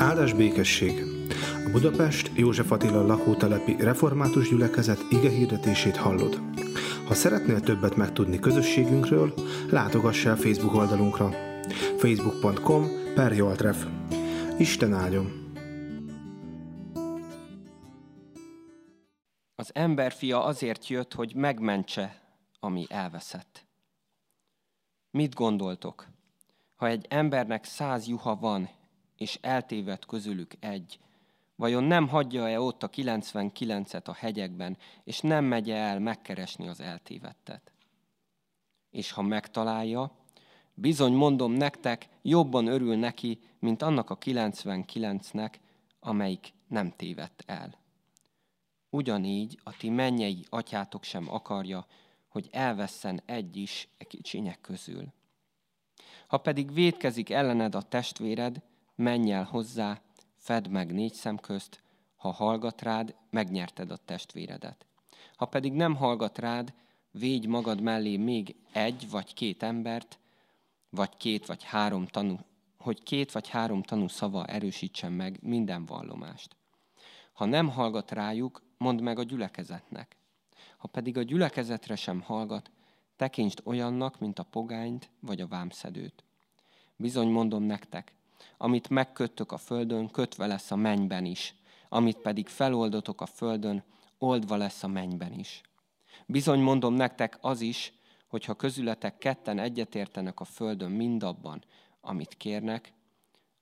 Áldás 0.00 0.32
békesség! 0.32 1.02
A 1.66 1.70
Budapest 1.70 2.30
József 2.34 2.70
Attila 2.70 3.06
lakótelepi 3.06 3.76
református 3.78 4.48
gyülekezet 4.48 4.98
ige 5.10 5.30
hirdetését 5.30 5.96
hallod. 5.96 6.40
Ha 7.06 7.14
szeretnél 7.14 7.60
többet 7.60 7.96
megtudni 7.96 8.38
közösségünkről, 8.38 9.34
látogass 9.70 10.24
el 10.24 10.36
Facebook 10.36 10.74
oldalunkra. 10.74 11.30
facebook.com 11.98 12.86
per 13.14 13.32
Joltref. 13.32 13.86
Isten 14.58 14.92
áldjon! 14.92 15.54
Az 19.54 19.70
emberfia 19.74 20.44
azért 20.44 20.88
jött, 20.88 21.14
hogy 21.14 21.34
megmentse, 21.34 22.20
ami 22.60 22.86
elveszett. 22.88 23.66
Mit 25.10 25.34
gondoltok? 25.34 26.06
Ha 26.76 26.86
egy 26.86 27.06
embernek 27.08 27.64
száz 27.64 28.06
juha 28.06 28.36
van, 28.36 28.68
és 29.20 29.38
eltévedt 29.40 30.06
közülük 30.06 30.54
egy, 30.60 30.98
vajon 31.56 31.84
nem 31.84 32.08
hagyja-e 32.08 32.60
ott 32.60 32.82
a 32.82 32.88
99-et 32.88 34.04
a 34.04 34.14
hegyekben, 34.14 34.76
és 35.04 35.20
nem 35.20 35.44
megy 35.44 35.70
el 35.70 35.98
megkeresni 35.98 36.68
az 36.68 36.80
eltévettet? 36.80 37.72
És 38.90 39.10
ha 39.10 39.22
megtalálja, 39.22 40.12
bizony 40.74 41.12
mondom 41.12 41.52
nektek, 41.52 42.08
jobban 42.22 42.66
örül 42.66 42.96
neki, 42.96 43.40
mint 43.58 43.82
annak 43.82 44.10
a 44.10 44.18
99-nek, 44.18 45.54
amelyik 46.00 46.52
nem 46.68 46.92
tévedt 46.96 47.42
el. 47.46 47.78
Ugyanígy 48.90 49.60
a 49.62 49.76
ti 49.76 49.90
mennyei 49.90 50.44
atyátok 50.48 51.04
sem 51.04 51.32
akarja, 51.32 51.86
hogy 52.28 52.48
elvesszen 52.52 53.20
egy 53.26 53.56
is 53.56 53.88
e 53.98 54.04
kicsinyek 54.04 54.60
közül. 54.60 55.12
Ha 56.26 56.38
pedig 56.38 56.72
védkezik 56.72 57.30
ellened 57.30 57.74
a 57.74 57.82
testvéred, 57.82 58.62
menj 59.00 59.32
el 59.32 59.44
hozzá, 59.44 60.00
fedd 60.36 60.68
meg 60.68 60.92
négy 60.92 61.14
szem 61.14 61.38
közt, 61.38 61.82
ha 62.16 62.30
hallgat 62.30 62.82
rád, 62.82 63.14
megnyerted 63.30 63.90
a 63.90 63.96
testvéredet. 63.96 64.86
Ha 65.36 65.46
pedig 65.46 65.72
nem 65.72 65.96
hallgat 65.96 66.38
rád, 66.38 66.72
védj 67.10 67.46
magad 67.46 67.80
mellé 67.80 68.16
még 68.16 68.56
egy 68.72 69.10
vagy 69.10 69.34
két 69.34 69.62
embert, 69.62 70.18
vagy 70.90 71.16
két 71.16 71.46
vagy 71.46 71.64
három 71.64 72.06
tanú, 72.06 72.38
hogy 72.78 73.02
két 73.02 73.32
vagy 73.32 73.48
három 73.48 73.82
tanú 73.82 74.08
szava 74.08 74.46
erősítsen 74.46 75.12
meg 75.12 75.38
minden 75.42 75.84
vallomást. 75.84 76.56
Ha 77.32 77.44
nem 77.44 77.68
hallgat 77.68 78.10
rájuk, 78.10 78.62
mondd 78.78 79.02
meg 79.02 79.18
a 79.18 79.22
gyülekezetnek. 79.22 80.16
Ha 80.76 80.88
pedig 80.88 81.16
a 81.16 81.22
gyülekezetre 81.22 81.96
sem 81.96 82.20
hallgat, 82.20 82.70
tekintsd 83.16 83.60
olyannak, 83.64 84.18
mint 84.18 84.38
a 84.38 84.42
pogányt 84.42 85.10
vagy 85.20 85.40
a 85.40 85.46
vámszedőt. 85.46 86.24
Bizony 86.96 87.28
mondom 87.28 87.62
nektek, 87.62 88.18
amit 88.62 88.88
megköttök 88.88 89.52
a 89.52 89.56
földön, 89.56 90.10
kötve 90.10 90.46
lesz 90.46 90.70
a 90.70 90.76
mennyben 90.76 91.24
is, 91.24 91.54
amit 91.88 92.18
pedig 92.18 92.48
feloldotok 92.48 93.20
a 93.20 93.26
földön, 93.26 93.82
oldva 94.18 94.56
lesz 94.56 94.82
a 94.82 94.88
mennyben 94.88 95.32
is. 95.32 95.60
Bizony 96.26 96.60
mondom 96.60 96.94
nektek 96.94 97.38
az 97.40 97.60
is, 97.60 97.92
hogy 98.26 98.44
ha 98.44 98.54
közületek 98.54 99.18
ketten 99.18 99.58
egyetértenek 99.58 100.40
a 100.40 100.44
földön 100.44 100.90
mindabban, 100.90 101.64
amit 102.00 102.36
kérnek, 102.36 102.92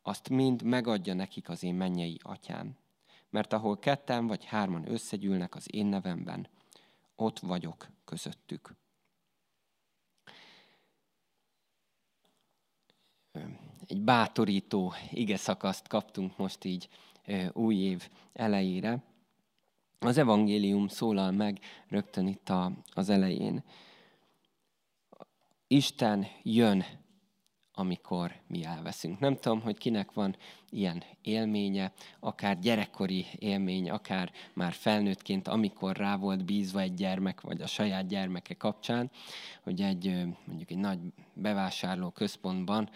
azt 0.02 0.28
mind 0.28 0.62
megadja 0.62 1.14
nekik 1.14 1.48
az 1.48 1.62
én 1.62 1.74
mennyei 1.74 2.20
atyám. 2.22 2.76
Mert 3.30 3.52
ahol 3.52 3.78
ketten 3.78 4.26
vagy 4.26 4.44
hárman 4.44 4.90
összegyűlnek 4.90 5.54
az 5.54 5.74
én 5.74 5.86
nevemben, 5.86 6.48
ott 7.16 7.38
vagyok 7.38 7.88
közöttük. 8.04 8.74
Egy 13.88 14.00
bátorító 14.00 14.92
ige 15.10 15.36
szakaszt 15.36 15.88
kaptunk 15.88 16.36
most 16.36 16.64
így 16.64 16.88
új 17.52 17.76
év 17.76 18.08
elejére. 18.32 19.02
Az 19.98 20.18
evangélium 20.18 20.88
szólal 20.88 21.30
meg 21.30 21.58
rögtön 21.88 22.26
itt 22.26 22.48
a, 22.48 22.72
az 22.92 23.08
elején. 23.08 23.62
Isten 25.66 26.26
jön, 26.42 26.84
amikor 27.78 28.32
mi 28.46 28.64
elveszünk. 28.64 29.18
Nem 29.18 29.36
tudom, 29.36 29.60
hogy 29.60 29.78
kinek 29.78 30.12
van 30.12 30.36
ilyen 30.70 31.02
élménye, 31.22 31.92
akár 32.20 32.58
gyerekkori 32.58 33.26
élmény, 33.38 33.90
akár 33.90 34.32
már 34.52 34.72
felnőttként, 34.72 35.48
amikor 35.48 35.96
rá 35.96 36.16
volt 36.16 36.44
bízva 36.44 36.80
egy 36.80 36.94
gyermek, 36.94 37.40
vagy 37.40 37.60
a 37.60 37.66
saját 37.66 38.06
gyermeke 38.06 38.54
kapcsán, 38.54 39.10
hogy 39.62 39.80
egy 39.80 40.26
mondjuk 40.44 40.70
egy 40.70 40.78
nagy 40.78 40.98
bevásárló 41.34 42.10
központban 42.10 42.90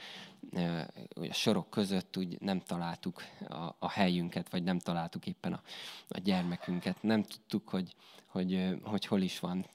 a 1.15 1.33
sorok 1.33 1.71
között 1.71 2.17
úgy 2.17 2.41
nem 2.41 2.61
találtuk 2.61 3.23
a, 3.49 3.75
a 3.79 3.91
helyünket, 3.91 4.51
vagy 4.51 4.63
nem 4.63 4.79
találtuk 4.79 5.27
éppen 5.27 5.53
a, 5.53 5.63
a 6.09 6.19
gyermekünket. 6.19 7.03
Nem 7.03 7.23
tudtuk, 7.23 7.69
hogy, 7.69 7.95
hogy, 8.27 8.79
hogy 8.83 9.07
hol 9.07 9.21
is 9.21 9.39
van. 9.39 9.67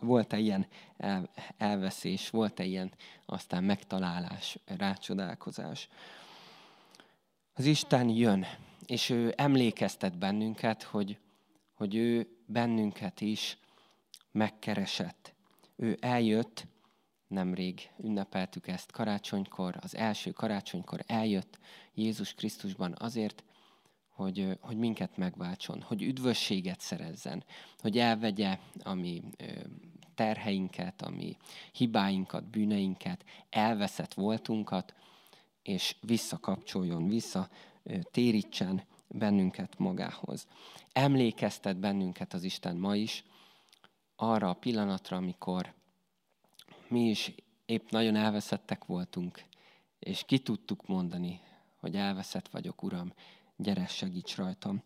Volt-e 0.00 0.38
ilyen 0.38 0.66
el, 0.96 1.28
elveszés, 1.56 2.30
volt-e 2.30 2.64
ilyen 2.64 2.92
aztán 3.26 3.64
megtalálás, 3.64 4.58
rácsodálkozás. 4.64 5.88
Az 7.54 7.64
Isten 7.64 8.08
jön, 8.08 8.46
és 8.86 9.10
ő 9.10 9.34
emlékeztet 9.36 10.18
bennünket, 10.18 10.82
hogy, 10.82 11.18
hogy 11.74 11.94
ő 11.94 12.28
bennünket 12.46 13.20
is 13.20 13.58
megkeresett. 14.32 15.34
Ő 15.76 15.96
eljött, 16.00 16.66
nemrég 17.28 17.90
ünnepeltük 17.98 18.68
ezt 18.68 18.92
karácsonykor, 18.92 19.76
az 19.80 19.96
első 19.96 20.30
karácsonykor 20.30 21.04
eljött 21.06 21.58
Jézus 21.94 22.34
Krisztusban 22.34 22.94
azért, 22.98 23.44
hogy, 24.08 24.58
hogy 24.60 24.76
minket 24.76 25.16
megváltson, 25.16 25.82
hogy 25.82 26.02
üdvösséget 26.02 26.80
szerezzen, 26.80 27.44
hogy 27.78 27.98
elvegye 27.98 28.58
a 28.82 28.94
mi 28.94 29.22
terheinket, 30.14 31.02
a 31.02 31.10
mi 31.10 31.36
hibáinkat, 31.72 32.44
bűneinket, 32.44 33.24
elveszett 33.50 34.14
voltunkat, 34.14 34.94
és 35.62 35.96
visszakapcsoljon, 36.00 37.08
vissza 37.08 37.48
térítsen 38.10 38.82
bennünket 39.08 39.78
magához. 39.78 40.46
Emlékeztet 40.92 41.76
bennünket 41.76 42.34
az 42.34 42.42
Isten 42.42 42.76
ma 42.76 42.96
is 42.96 43.24
arra 44.16 44.48
a 44.48 44.54
pillanatra, 44.54 45.16
amikor 45.16 45.74
mi 46.88 47.08
is 47.08 47.34
épp 47.66 47.90
nagyon 47.90 48.16
elveszettek 48.16 48.84
voltunk, 48.84 49.42
és 49.98 50.22
ki 50.26 50.38
tudtuk 50.38 50.86
mondani, 50.86 51.40
hogy 51.76 51.96
elveszett 51.96 52.48
vagyok, 52.48 52.82
Uram, 52.82 53.12
gyere, 53.56 53.86
segíts 53.86 54.36
rajtam. 54.36 54.82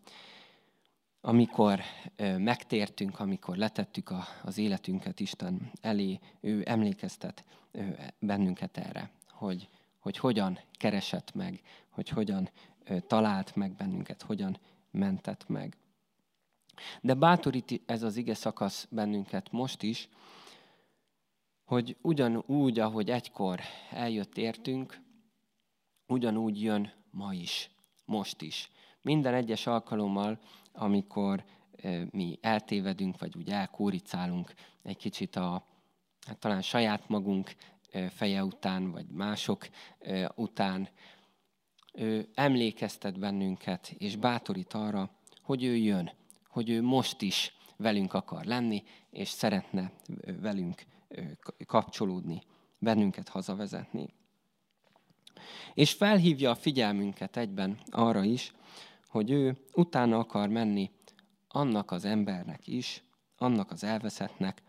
Amikor 1.21 1.81
ö, 2.15 2.37
megtértünk, 2.37 3.19
amikor 3.19 3.57
letettük 3.57 4.09
a, 4.09 4.25
az 4.43 4.57
életünket 4.57 5.19
Isten 5.19 5.71
elé, 5.81 6.19
ő 6.39 6.63
emlékeztet 6.65 7.43
ö, 7.71 7.83
bennünket 8.19 8.77
erre, 8.77 9.11
hogy, 9.29 9.69
hogy 9.99 10.17
hogyan 10.17 10.59
keresett 10.71 11.33
meg, 11.33 11.61
hogy 11.89 12.09
hogyan 12.09 12.49
ö, 12.83 12.99
talált 12.99 13.55
meg 13.55 13.75
bennünket, 13.75 14.21
hogyan 14.21 14.57
mentett 14.91 15.47
meg. 15.47 15.77
De 17.01 17.13
bátorít 17.13 17.81
ez 17.85 18.03
az 18.03 18.17
ige 18.17 18.33
szakasz 18.33 18.87
bennünket 18.89 19.51
most 19.51 19.83
is, 19.83 20.09
hogy 21.71 21.97
ugyanúgy, 22.01 22.79
ahogy 22.79 23.09
egykor 23.09 23.59
eljött 23.89 24.37
értünk, 24.37 25.01
ugyanúgy 26.07 26.61
jön 26.61 26.93
ma 27.11 27.33
is, 27.33 27.69
most 28.05 28.41
is. 28.41 28.69
Minden 29.01 29.33
egyes 29.33 29.67
alkalommal, 29.67 30.39
amikor 30.73 31.43
mi 32.09 32.37
eltévedünk, 32.41 33.19
vagy 33.19 33.37
úgy 33.37 33.49
elkóricálunk 33.49 34.53
egy 34.83 34.97
kicsit 34.97 35.35
a, 35.35 35.65
hát 36.27 36.39
talán 36.39 36.61
saját 36.61 37.09
magunk 37.09 37.55
feje 38.09 38.43
után, 38.43 38.91
vagy 38.91 39.05
mások 39.07 39.69
után, 40.35 40.89
ő 41.93 42.29
emlékeztet 42.33 43.19
bennünket, 43.19 43.93
és 43.97 44.15
bátorít 44.15 44.73
arra, 44.73 45.09
hogy 45.41 45.63
ő 45.63 45.75
jön, 45.75 46.11
hogy 46.47 46.69
ő 46.69 46.81
most 46.81 47.21
is 47.21 47.53
velünk 47.81 48.13
akar 48.13 48.45
lenni, 48.45 48.83
és 49.09 49.29
szeretne 49.29 49.91
velünk 50.41 50.85
kapcsolódni, 51.65 52.41
bennünket 52.77 53.29
hazavezetni. 53.29 54.07
És 55.73 55.93
felhívja 55.93 56.49
a 56.49 56.55
figyelmünket 56.55 57.37
egyben 57.37 57.77
arra 57.89 58.23
is, 58.23 58.53
hogy 59.07 59.31
ő 59.31 59.57
utána 59.73 60.17
akar 60.19 60.49
menni 60.49 60.91
annak 61.47 61.91
az 61.91 62.05
embernek 62.05 62.67
is, 62.67 63.03
annak 63.37 63.71
az 63.71 63.83
elveszettnek, 63.83 64.61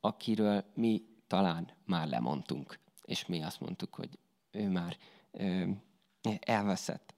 akiről 0.00 0.64
mi 0.74 1.02
talán 1.26 1.70
már 1.84 2.08
lemondtunk. 2.08 2.78
És 3.02 3.26
mi 3.26 3.42
azt 3.42 3.60
mondtuk, 3.60 3.94
hogy 3.94 4.18
ő 4.50 4.68
már 4.68 4.96
ö, 5.30 5.64
elveszett. 6.40 7.14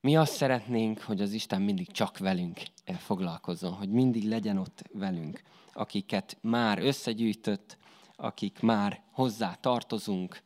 Mi 0.00 0.16
azt 0.16 0.32
szeretnénk, 0.32 1.00
hogy 1.00 1.20
az 1.20 1.32
Isten 1.32 1.62
mindig 1.62 1.90
csak 1.90 2.18
velünk 2.18 2.62
foglalkozzon, 2.84 3.72
hogy 3.72 3.90
mindig 3.90 4.28
legyen 4.28 4.58
ott 4.58 4.82
velünk, 4.92 5.42
akiket 5.72 6.38
már 6.40 6.78
összegyűjtött, 6.78 7.76
akik 8.16 8.60
már 8.60 9.02
hozzá 9.12 9.54
tartozunk, 9.54 10.42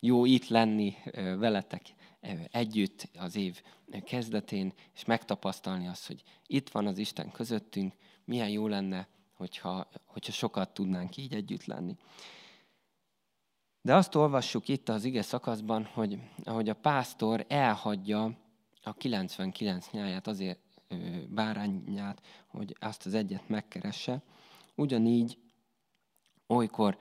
jó 0.00 0.24
itt 0.24 0.48
lenni 0.48 0.94
veletek 1.38 1.82
együtt 2.50 3.08
az 3.18 3.36
év 3.36 3.62
kezdetén, 4.04 4.72
és 4.94 5.04
megtapasztalni 5.04 5.86
azt, 5.86 6.06
hogy 6.06 6.22
itt 6.46 6.68
van 6.68 6.86
az 6.86 6.98
Isten 6.98 7.30
közöttünk, 7.30 7.94
milyen 8.24 8.48
jó 8.48 8.66
lenne, 8.68 9.08
hogyha, 9.34 9.88
hogyha 10.04 10.32
sokat 10.32 10.74
tudnánk 10.74 11.16
így 11.16 11.34
együtt 11.34 11.64
lenni. 11.64 11.96
De 13.82 13.94
azt 13.94 14.14
olvassuk 14.14 14.68
itt 14.68 14.88
az 14.88 15.04
ige 15.04 15.22
szakaszban, 15.22 15.84
hogy 15.84 16.18
ahogy 16.44 16.68
a 16.68 16.74
pásztor 16.74 17.44
elhagyja 17.48 18.44
a 18.86 18.92
99 18.92 19.90
nyáját, 19.90 20.26
azért 20.26 20.58
bárányát, 21.28 22.22
hogy 22.46 22.76
azt 22.80 23.06
az 23.06 23.14
egyet 23.14 23.48
megkeresse, 23.48 24.22
ugyanígy 24.74 25.38
olykor 26.46 26.98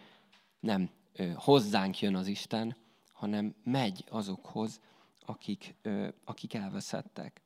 nem 0.60 0.90
hozzánk 1.36 2.00
jön 2.00 2.16
az 2.16 2.28
Isten, 2.28 2.76
hanem 3.14 3.56
megy 3.64 4.04
azokhoz, 4.10 4.82
akik, 5.26 5.76
akik 6.24 6.54
elveszettek. 6.54 7.42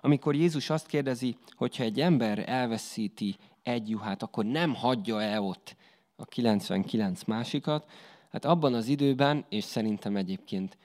Amikor 0.00 0.34
Jézus 0.34 0.70
azt 0.70 0.86
kérdezi, 0.86 1.36
hogyha 1.50 1.82
egy 1.82 2.00
ember 2.00 2.48
elveszíti 2.48 3.36
egy 3.62 3.90
juhát, 3.90 4.22
akkor 4.22 4.44
nem 4.44 4.74
hagyja 4.74 5.22
el 5.22 5.42
ott 5.42 5.76
a 6.16 6.24
99 6.24 7.24
másikat. 7.24 7.90
Hát 8.30 8.44
abban 8.44 8.74
az 8.74 8.86
időben, 8.86 9.44
és 9.48 9.64
szerintem 9.64 10.16
egyébként 10.16 10.76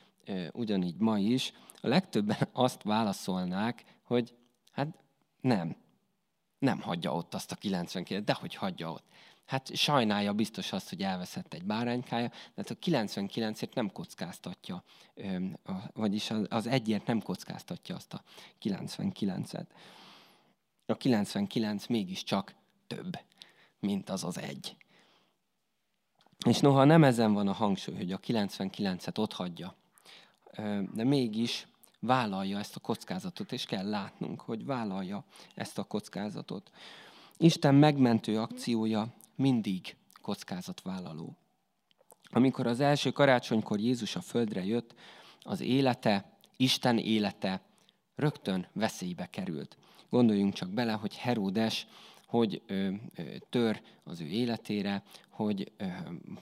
ugyanígy 0.52 0.98
ma 0.98 1.18
is, 1.18 1.54
a 1.82 1.88
legtöbben 1.88 2.48
azt 2.54 2.84
válaszolnák, 2.84 3.84
hogy 4.04 4.36
hát 4.72 4.88
nem, 5.42 5.76
nem 6.60 6.82
hagyja 6.82 7.14
ott 7.14 7.34
azt 7.34 7.52
a 7.52 7.56
99, 7.56 8.24
de 8.24 8.34
hogy 8.34 8.56
hagyja 8.56 8.92
ott. 8.92 9.06
Hát 9.46 9.76
sajnálja 9.76 10.34
biztos 10.34 10.72
azt, 10.72 10.90
hogy 10.90 11.02
elveszett 11.02 11.54
egy 11.54 11.64
báránykája, 11.64 12.28
de 12.28 12.36
hát 12.56 12.70
a 12.70 12.76
99-ért 12.76 13.76
nem 13.76 13.92
kockáztatja, 13.92 14.84
vagyis 15.94 16.32
az 16.50 16.68
egyért 16.68 17.06
nem 17.06 17.22
kockáztatja 17.22 17.96
azt 17.96 18.14
a 18.14 18.24
99-et. 18.62 19.66
A 20.86 20.96
99 20.96 21.88
mégiscsak 21.88 22.56
több, 22.88 23.20
mint 23.80 24.10
az 24.10 24.24
az 24.24 24.40
egy. 24.40 24.78
És 26.46 26.60
noha 26.60 26.84
nem 26.84 27.04
ezen 27.04 27.34
van 27.34 27.48
a 27.48 27.54
hangsúly, 27.54 27.96
hogy 27.96 28.12
a 28.12 28.20
99-et 28.20 29.18
ott 29.18 29.34
hagyja, 29.34 29.76
de 30.94 31.04
mégis 31.04 31.68
vállalja 32.00 32.58
ezt 32.58 32.76
a 32.76 32.80
kockázatot, 32.80 33.52
és 33.52 33.66
kell 33.66 33.90
látnunk, 33.90 34.42
hogy 34.42 34.66
vállalja 34.66 35.24
ezt 35.56 35.78
a 35.78 35.84
kockázatot. 35.84 36.72
Isten 37.38 37.76
megmentő 37.76 38.40
akciója 38.40 39.14
mindig 39.36 39.96
kockázatvállaló. 40.22 41.36
Amikor 42.32 42.68
az 42.68 42.80
első 42.80 43.12
karácsonykor 43.12 43.80
Jézus 43.80 44.16
a 44.16 44.22
földre 44.22 44.66
jött, 44.66 44.96
az 45.42 45.62
élete, 45.62 46.38
Isten 46.58 46.98
élete 46.98 47.62
rögtön 48.16 48.68
veszélybe 48.74 49.26
került. 49.26 49.78
Gondoljunk 50.10 50.54
csak 50.54 50.70
bele, 50.70 50.92
hogy 50.92 51.18
Heródes 51.18 51.88
hogy 52.30 52.62
tör 53.50 53.82
az 54.04 54.22
ő 54.22 54.26
életére, 54.26 55.04
hogy 55.30 55.72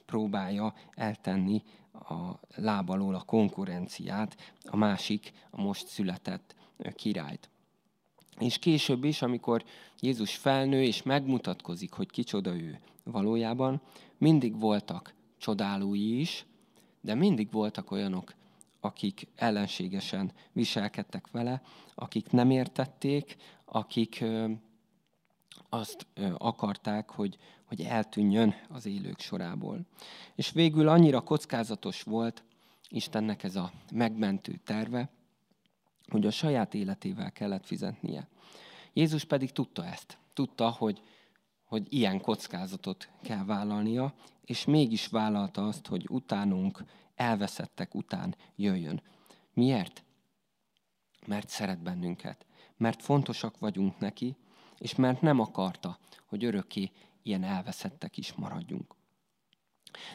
próbálja 0.05 0.73
eltenni 0.95 1.63
a 1.91 2.39
lábalól 2.55 3.15
a 3.15 3.21
konkurenciát, 3.21 4.37
a 4.63 4.75
másik, 4.75 5.31
a 5.49 5.61
most 5.61 5.87
született 5.87 6.55
királyt. 6.95 7.49
És 8.39 8.57
később 8.59 9.03
is, 9.03 9.21
amikor 9.21 9.63
Jézus 9.99 10.35
felnő 10.35 10.83
és 10.83 11.03
megmutatkozik, 11.03 11.91
hogy 11.91 12.09
kicsoda 12.09 12.55
ő 12.55 12.79
valójában, 13.03 13.81
mindig 14.17 14.59
voltak 14.59 15.13
csodálói 15.37 16.19
is, 16.19 16.45
de 17.01 17.15
mindig 17.15 17.51
voltak 17.51 17.91
olyanok, 17.91 18.33
akik 18.79 19.27
ellenségesen 19.35 20.31
viselkedtek 20.51 21.31
vele, 21.31 21.61
akik 21.95 22.31
nem 22.31 22.49
értették, 22.49 23.35
akik 23.65 24.23
azt 25.69 26.07
akarták, 26.37 27.09
hogy, 27.09 27.37
hogy 27.65 27.81
eltűnjön 27.81 28.55
az 28.69 28.85
élők 28.85 29.19
sorából. 29.19 29.79
És 30.35 30.51
végül 30.51 30.87
annyira 30.87 31.21
kockázatos 31.21 32.01
volt 32.01 32.43
Istennek 32.89 33.43
ez 33.43 33.55
a 33.55 33.71
megmentő 33.91 34.59
terve, 34.63 35.09
hogy 36.07 36.25
a 36.25 36.31
saját 36.31 36.73
életével 36.73 37.31
kellett 37.31 37.65
fizetnie. 37.65 38.27
Jézus 38.93 39.23
pedig 39.23 39.51
tudta 39.51 39.85
ezt. 39.85 40.17
Tudta, 40.33 40.69
hogy, 40.69 41.01
hogy 41.63 41.93
ilyen 41.93 42.21
kockázatot 42.21 43.09
kell 43.21 43.45
vállalnia, 43.45 44.13
és 44.45 44.65
mégis 44.65 45.07
vállalta 45.07 45.67
azt, 45.67 45.87
hogy 45.87 46.05
utánunk, 46.09 46.83
elveszettek 47.15 47.95
után 47.95 48.35
jöjjön. 48.55 49.01
Miért? 49.53 50.03
Mert 51.25 51.49
szeret 51.49 51.81
bennünket. 51.81 52.45
Mert 52.77 53.01
fontosak 53.01 53.59
vagyunk 53.59 53.99
neki, 53.99 54.35
és 54.79 54.95
mert 54.95 55.21
nem 55.21 55.39
akarta, 55.39 55.97
hogy 56.25 56.45
örökké 56.45 56.91
ilyen 57.23 57.43
elveszettek 57.43 58.17
is 58.17 58.33
maradjunk. 58.33 58.95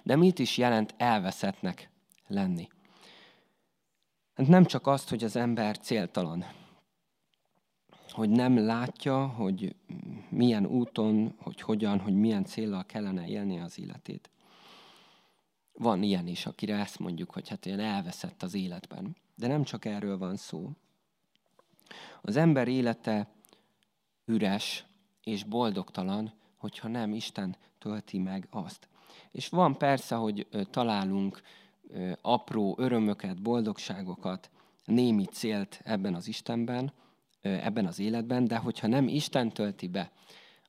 De 0.03 0.17
mit 0.17 0.39
is 0.39 0.57
jelent 0.57 0.95
elveszettnek 0.97 1.91
lenni? 2.27 2.69
Hát 4.35 4.47
nem 4.47 4.65
csak 4.65 4.87
azt, 4.87 5.09
hogy 5.09 5.25
az 5.25 5.37
ember 5.37 5.79
céltalan, 5.79 6.45
hogy 8.09 8.31
nem 8.31 8.59
látja, 8.59 9.27
hogy 9.27 9.77
milyen 10.29 10.67
úton, 10.67 11.35
hogy 11.39 11.61
hogyan, 11.61 12.01
hogy 12.01 12.15
milyen 12.15 12.45
célral 12.45 12.85
kellene 12.85 13.27
élni 13.27 13.61
az 13.61 13.79
életét. 13.79 14.31
Van 15.73 16.03
ilyen 16.03 16.27
is, 16.27 16.47
akire 16.47 16.77
ezt 16.77 16.99
mondjuk, 16.99 17.31
hogy 17.31 17.49
hát 17.49 17.67
olyan 17.67 17.81
elveszett 17.81 18.43
az 18.43 18.55
életben. 18.55 19.17
De 19.35 19.47
nem 19.47 19.63
csak 19.63 19.85
erről 19.85 20.19
van 20.19 20.37
szó. 20.37 20.71
Az 22.23 22.37
ember 22.37 22.69
élete 22.69 23.29
üres 24.25 24.85
és 25.25 25.45
boldogtalan, 25.45 26.33
hogyha 26.57 26.89
nem 26.89 27.15
Isten 27.15 27.57
tölti 27.79 28.19
meg 28.19 28.47
azt. 28.51 28.89
És 29.31 29.49
van 29.49 29.79
persze, 29.79 30.15
hogy 30.15 30.47
találunk 30.71 31.43
apró 32.21 32.75
örömöket, 32.79 33.43
boldogságokat, 33.43 34.51
némi 34.85 35.25
célt 35.25 35.81
ebben 35.85 36.15
az 36.15 36.29
Istenben, 36.29 36.93
ebben 37.41 37.87
az 37.87 37.99
életben, 37.99 38.45
de 38.45 38.57
hogyha 38.57 38.87
nem 38.87 39.09
Isten 39.09 39.49
tölti 39.49 39.89
be 39.89 40.11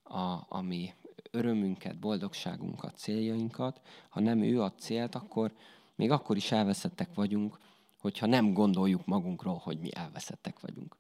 a, 0.04 0.46
a 0.48 0.62
mi 0.62 0.94
örömünket, 1.32 2.00
boldogságunkat, 2.00 2.98
céljainkat, 2.98 3.82
ha 4.10 4.20
nem 4.20 4.42
ő 4.42 4.62
a 4.62 4.72
célt, 4.72 5.16
akkor 5.16 5.54
még 5.96 6.12
akkor 6.12 6.36
is 6.36 6.52
elveszettek 6.52 7.14
vagyunk, 7.14 7.58
hogyha 8.00 8.26
nem 8.26 8.54
gondoljuk 8.54 9.06
magunkról, 9.06 9.62
hogy 9.64 9.80
mi 9.80 9.90
elveszettek 9.96 10.60
vagyunk. 10.60 10.96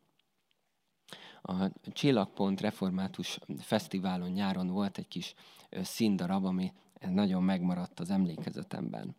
A 1.45 1.71
Csillagpont 1.93 2.61
Református 2.61 3.39
Fesztiválon 3.59 4.29
nyáron 4.29 4.67
volt 4.67 4.97
egy 4.97 5.07
kis 5.07 5.33
színdarab, 5.81 6.45
ami 6.45 6.73
nagyon 7.09 7.43
megmaradt 7.43 7.99
az 7.99 8.09
emlékezetemben. 8.09 9.15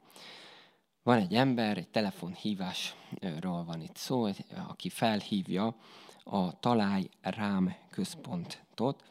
Van 1.02 1.18
egy 1.18 1.34
ember, 1.34 1.78
egy 1.78 1.88
telefonhívásról 1.88 3.64
van 3.64 3.80
itt 3.80 3.96
szó, 3.96 4.28
aki 4.68 4.88
felhívja 4.88 5.76
a 6.24 6.60
Talály 6.60 7.08
Rám 7.20 7.74
központot. 7.90 9.04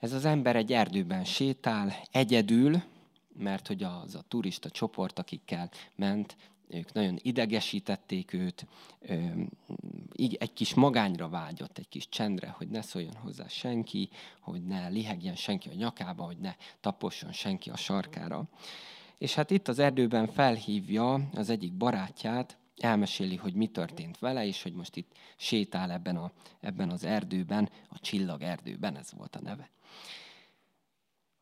Ez 0.00 0.12
az 0.12 0.24
ember 0.24 0.56
egy 0.56 0.72
erdőben 0.72 1.24
sétál, 1.24 1.92
egyedül, 2.10 2.82
mert 3.38 3.66
hogy 3.66 3.82
az 3.82 4.14
a 4.14 4.24
turista 4.28 4.70
csoport, 4.70 5.18
akikkel 5.18 5.70
ment, 5.94 6.36
ők 6.74 6.92
nagyon 6.92 7.18
idegesítették 7.22 8.32
őt, 8.32 8.66
egy 10.38 10.52
kis 10.52 10.74
magányra 10.74 11.28
vágyott, 11.28 11.78
egy 11.78 11.88
kis 11.88 12.08
csendre, 12.08 12.48
hogy 12.48 12.68
ne 12.68 12.82
szóljon 12.82 13.14
hozzá 13.14 13.46
senki, 13.48 14.08
hogy 14.40 14.64
ne 14.64 14.88
lihegjen 14.88 15.36
senki 15.36 15.68
a 15.68 15.74
nyakába, 15.74 16.24
hogy 16.24 16.38
ne 16.38 16.54
taposson 16.80 17.32
senki 17.32 17.70
a 17.70 17.76
sarkára. 17.76 18.48
És 19.18 19.34
hát 19.34 19.50
itt 19.50 19.68
az 19.68 19.78
erdőben 19.78 20.26
felhívja 20.26 21.28
az 21.34 21.50
egyik 21.50 21.72
barátját, 21.72 22.58
elmeséli, 22.76 23.36
hogy 23.36 23.54
mi 23.54 23.66
történt 23.66 24.18
vele, 24.18 24.46
és 24.46 24.62
hogy 24.62 24.72
most 24.72 24.96
itt 24.96 25.12
sétál 25.36 25.90
ebben, 25.90 26.16
a, 26.16 26.32
ebben 26.60 26.90
az 26.90 27.04
erdőben, 27.04 27.70
a 27.88 27.98
csillag 27.98 28.42
erdőben, 28.42 28.96
ez 28.96 29.12
volt 29.12 29.36
a 29.36 29.40
neve. 29.40 29.70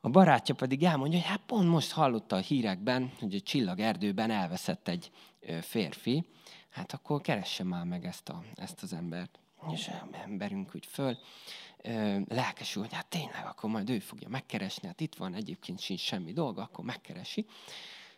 A 0.04 0.09
barátja 0.09 0.54
pedig 0.54 0.82
elmondja, 0.82 1.18
hogy 1.18 1.28
hát 1.28 1.40
pont 1.47 1.68
most 1.68 1.92
hallotta 1.92 2.37
a 2.37 2.40
hírekben, 2.40 3.12
hogy 3.18 3.35
a 3.35 3.40
csillagerdőben 3.40 4.30
elveszett 4.30 4.88
egy 4.88 5.11
férfi, 5.61 6.25
hát 6.71 6.92
akkor 6.92 7.21
keresse 7.21 7.64
már 7.64 7.85
meg 7.85 8.04
ezt, 8.04 8.28
a, 8.28 8.42
ezt 8.54 8.82
az 8.82 8.92
embert. 8.92 9.38
És 9.73 9.90
emberünk 10.25 10.75
úgy 10.75 10.87
föl, 10.87 11.18
lelkesül, 12.28 12.82
hogy 12.82 12.92
hát 12.92 13.06
tényleg, 13.06 13.47
akkor 13.47 13.71
majd 13.71 13.90
ő 13.90 13.99
fogja 13.99 14.28
megkeresni, 14.28 14.87
hát 14.88 15.00
itt 15.00 15.14
van, 15.14 15.35
egyébként 15.35 15.80
sincs 15.80 16.00
semmi 16.00 16.32
dolga, 16.32 16.62
akkor 16.62 16.85
megkeresi. 16.85 17.47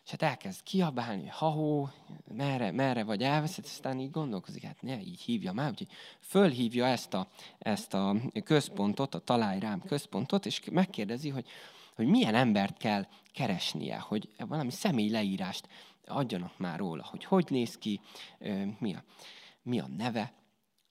És 0.04 0.10
hát 0.10 0.22
elkezd 0.22 0.62
kiabálni, 0.62 1.28
ha-hó, 1.28 1.88
merre, 2.34 2.70
merre 2.70 3.04
vagy 3.04 3.22
elveszett, 3.22 3.64
aztán 3.64 4.00
így 4.00 4.10
gondolkozik, 4.10 4.62
hát 4.62 4.82
ne 4.82 5.00
így 5.00 5.20
hívja 5.20 5.52
már, 5.52 5.70
úgyhogy 5.70 5.90
fölhívja 6.20 6.86
ezt 6.86 7.14
a, 7.14 7.28
ezt 7.58 7.94
a 7.94 8.16
központot, 8.44 9.14
a 9.14 9.18
Találj 9.18 9.60
rám 9.60 9.82
központot, 9.82 10.46
és 10.46 10.60
megkérdezi, 10.70 11.28
hogy 11.28 11.46
hogy 11.94 12.06
milyen 12.06 12.34
embert 12.34 12.76
kell 12.76 13.06
keresnie, 13.32 13.98
hogy 13.98 14.28
valami 14.36 14.70
személy 14.70 15.10
leírást 15.10 15.68
adjanak 16.06 16.58
már 16.58 16.78
róla, 16.78 17.06
hogy 17.10 17.24
hogy 17.24 17.46
néz 17.48 17.78
ki, 17.78 18.00
mi 18.78 18.94
a, 18.94 19.04
mi 19.62 19.80
a 19.80 19.86
neve, 19.96 20.32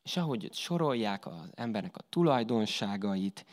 és 0.04 0.18
ahogy 0.18 0.50
sorolják 0.54 1.26
az 1.26 1.52
embernek 1.56 1.98
a 1.98 2.04
tulajdonságait, 2.10 3.46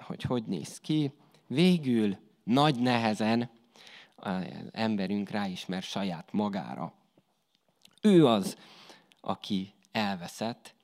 hogy 0.00 0.22
hogy 0.22 0.44
néz 0.44 0.80
ki, 0.80 1.12
végül 1.46 2.16
nagy 2.44 2.80
nehezen 2.80 3.50
emberünk 4.70 5.28
ráismer 5.30 5.82
saját 5.82 6.32
magára. 6.32 6.92
Ő 8.00 8.26
az, 8.26 8.56
aki 9.20 9.74
elveszett, 9.92 10.74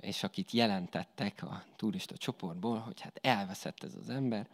és 0.00 0.22
akit 0.22 0.50
jelentettek 0.50 1.42
a 1.42 1.64
turista 1.76 2.16
csoportból, 2.16 2.78
hogy 2.78 3.00
hát 3.00 3.18
elveszett 3.22 3.82
ez 3.82 3.94
az 3.94 4.08
ember, 4.08 4.48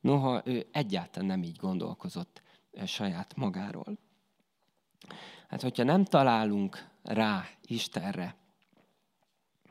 noha 0.00 0.42
ő 0.44 0.66
egyáltalán 0.72 1.28
nem 1.28 1.42
így 1.42 1.56
gondolkozott 1.56 2.42
saját 2.86 3.36
magáról. 3.36 3.98
Hát, 5.48 5.62
hogyha 5.62 5.84
nem 5.84 6.04
találunk 6.04 6.88
rá 7.02 7.48
Istenre, 7.62 8.36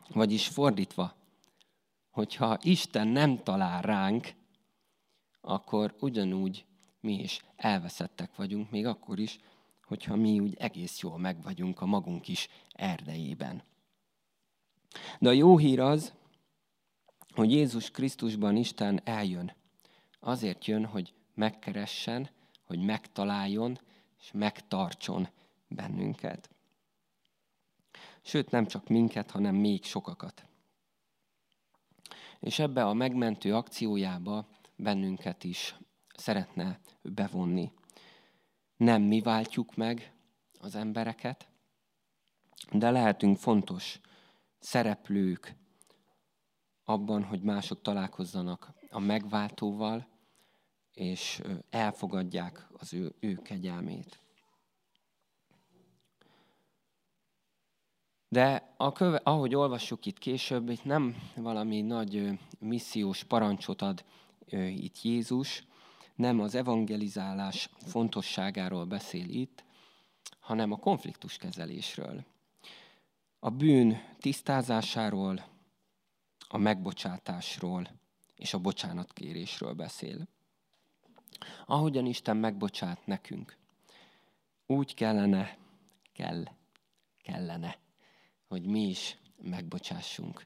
vagyis 0.10 0.48
fordítva, 0.48 1.16
hogyha 2.10 2.58
Isten 2.62 3.08
nem 3.08 3.44
talál 3.44 3.82
ránk, 3.82 4.34
akkor 5.42 5.96
ugyanúgy 6.00 6.66
mi 7.04 7.20
is 7.20 7.42
elveszettek 7.56 8.36
vagyunk, 8.36 8.70
még 8.72 8.86
akkor 8.86 9.20
is, 9.20 9.40
hogyha 9.86 10.16
mi 10.16 10.40
úgy 10.40 10.56
egész 10.58 11.00
jól 11.00 11.18
meg 11.18 11.42
vagyunk 11.42 11.82
a 11.82 11.86
magunk 11.86 12.28
is 12.28 12.48
erdejében. 12.72 13.64
De 15.20 15.30
a 15.30 15.34
jó 15.34 15.58
hír 15.58 15.80
az, 15.80 16.14
hogy 17.34 17.52
Jézus 17.52 17.92
Krisztusban 17.92 18.56
Isten 18.56 19.02
eljön. 19.04 19.54
Azért 20.20 20.66
jön, 20.66 20.86
hogy 20.86 21.14
megkeressen, 21.34 22.30
hogy 22.64 22.80
megtaláljon, 22.80 23.80
és 24.20 24.32
megtartson 24.32 25.28
bennünket. 25.68 26.50
Sőt, 28.22 28.52
nem 28.52 28.66
csak 28.66 28.88
minket, 28.88 29.32
hanem 29.32 29.56
még 29.56 29.84
sokakat. 29.84 30.46
És 32.40 32.60
ebbe 32.60 32.86
a 32.86 32.94
megmentő 32.94 33.56
akciójába 33.56 34.48
bennünket 34.76 35.44
is 35.44 35.76
szeretne 36.14 36.80
bevonni. 37.02 37.72
Nem 38.78 39.02
mi 39.02 39.22
váltjuk 39.22 39.76
meg 39.76 40.14
az 40.60 40.76
embereket, 40.76 41.48
de 42.72 42.92
lehetünk 42.92 43.38
fontos 43.38 44.00
szereplők 44.60 45.56
abban, 46.84 47.24
hogy 47.24 47.42
mások 47.42 47.82
találkozzanak 47.82 48.74
a 48.90 49.00
megváltóval, 49.00 50.08
és 50.94 51.42
elfogadják 51.70 52.68
az 52.78 52.94
ő, 52.94 53.16
ő 53.20 53.36
kegyelmét. 53.36 54.20
De 58.28 58.74
a 58.78 58.92
köve, 58.92 59.22
ahogy 59.24 59.56
olvassuk 59.56 60.06
itt 60.06 60.18
később, 60.18 60.70
itt 60.70 60.84
nem 60.84 61.16
valami 61.36 61.82
nagy 61.82 62.40
missziós 62.60 63.24
parancsot 63.24 63.82
ad 63.82 64.04
itt 64.76 65.02
Jézus, 65.02 65.64
nem 66.16 66.40
az 66.40 66.56
evangelizálás 66.56 67.70
fontosságáról 67.78 68.86
beszél 68.86 69.30
itt, 69.30 69.64
hanem 70.40 70.72
a 70.72 70.78
konfliktuskezelésről. 70.78 72.26
A 73.40 73.50
bűn 73.50 74.02
tisztázásáról, 74.20 75.46
a 76.48 76.58
megbocsátásról 76.58 77.90
és 78.36 78.54
a 78.54 78.60
bocsánatkérésről 78.60 79.74
beszél. 79.74 80.28
Ahogyan 81.66 82.06
Isten 82.06 82.38
megbocsát 82.38 83.06
nekünk, 83.06 83.58
úgy 84.66 84.94
kellene, 84.94 85.58
kell, 86.14 86.44
kellene 87.24 87.82
hogy 88.54 88.66
mi 88.66 88.88
is 88.88 89.18
megbocsássunk 89.42 90.46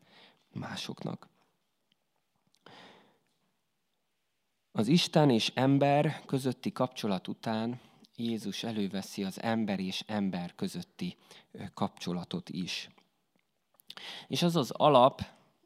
másoknak. 0.53 1.27
Az 4.77 4.88
Isten 4.88 5.29
és 5.29 5.51
ember 5.55 6.24
közötti 6.25 6.72
kapcsolat 6.72 7.27
után 7.27 7.79
Jézus 8.15 8.63
előveszi 8.63 9.24
az 9.24 9.41
ember 9.41 9.79
és 9.79 10.03
ember 10.07 10.55
közötti 10.55 11.17
kapcsolatot 11.74 12.50
is. 12.50 12.89
És 14.27 14.41
az 14.41 14.55
az 14.55 14.72
alap, 14.72 15.22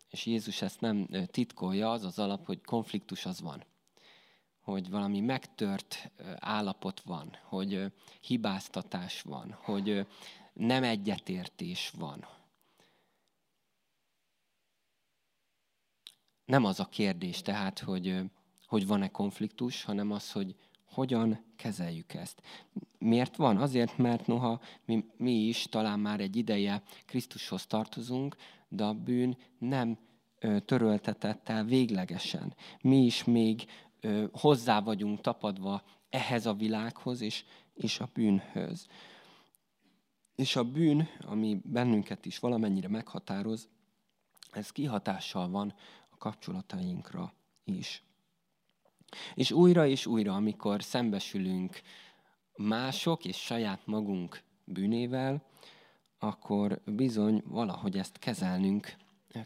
és 0.09 0.25
Jézus 0.25 0.61
ezt 0.61 0.81
nem 0.81 1.07
titkolja, 1.25 1.91
az 1.91 2.03
az 2.03 2.19
alap, 2.19 2.45
hogy 2.45 2.61
konfliktus 2.63 3.25
az 3.25 3.41
van. 3.41 3.63
Hogy 4.61 4.89
valami 4.89 5.19
megtört 5.19 6.11
állapot 6.35 7.01
van, 7.01 7.37
hogy 7.43 7.93
hibáztatás 8.21 9.21
van, 9.21 9.57
hogy 9.61 10.07
nem 10.53 10.83
egyetértés 10.83 11.91
van. 11.97 12.27
Nem 16.45 16.65
az 16.65 16.79
a 16.79 16.85
kérdés 16.85 17.41
tehát, 17.41 17.79
hogy, 17.79 18.31
hogy 18.71 18.87
van-e 18.87 19.07
konfliktus, 19.07 19.83
hanem 19.83 20.11
az, 20.11 20.31
hogy 20.31 20.55
hogyan 20.85 21.43
kezeljük 21.55 22.13
ezt. 22.13 22.41
Miért 22.97 23.35
van? 23.35 23.57
Azért, 23.57 23.97
mert 23.97 24.27
noha 24.27 24.61
mi, 24.85 25.05
mi 25.17 25.31
is 25.31 25.63
talán 25.63 25.99
már 25.99 26.19
egy 26.19 26.35
ideje 26.35 26.83
Krisztushoz 27.05 27.65
tartozunk, 27.65 28.35
de 28.67 28.83
a 28.83 28.93
bűn 28.93 29.37
nem 29.57 29.97
töröltetett 30.65 31.49
el 31.49 31.63
véglegesen. 31.63 32.55
Mi 32.81 32.97
is 32.97 33.23
még 33.23 33.65
hozzá 34.31 34.81
vagyunk 34.81 35.21
tapadva 35.21 35.83
ehhez 36.09 36.45
a 36.45 36.53
világhoz 36.53 37.21
és, 37.21 37.45
és 37.73 37.99
a 37.99 38.09
bűnhöz. 38.13 38.87
És 40.35 40.55
a 40.55 40.63
bűn, 40.63 41.07
ami 41.19 41.61
bennünket 41.63 42.25
is 42.25 42.39
valamennyire 42.39 42.87
meghatároz, 42.87 43.69
ez 44.51 44.71
kihatással 44.71 45.49
van 45.49 45.73
a 46.09 46.17
kapcsolatainkra 46.17 47.33
is. 47.63 48.03
És 49.33 49.51
újra 49.51 49.85
és 49.85 50.05
újra, 50.05 50.35
amikor 50.35 50.83
szembesülünk 50.83 51.81
mások 52.55 53.25
és 53.25 53.37
saját 53.37 53.85
magunk 53.85 54.43
bűnével, 54.63 55.43
akkor 56.19 56.81
bizony 56.85 57.43
valahogy 57.45 57.97
ezt 57.97 58.19
kezelnünk 58.19 58.95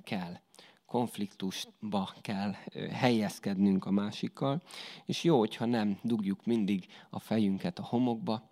kell. 0.03 0.39
Konfliktusba 0.85 2.13
kell 2.21 2.51
helyezkednünk 2.91 3.85
a 3.85 3.91
másikkal, 3.91 4.61
és 5.05 5.23
jó, 5.23 5.37
hogyha 5.37 5.65
nem 5.65 5.99
dugjuk 6.03 6.45
mindig 6.45 6.85
a 7.09 7.19
fejünket 7.19 7.79
a 7.79 7.83
homokba, 7.85 8.49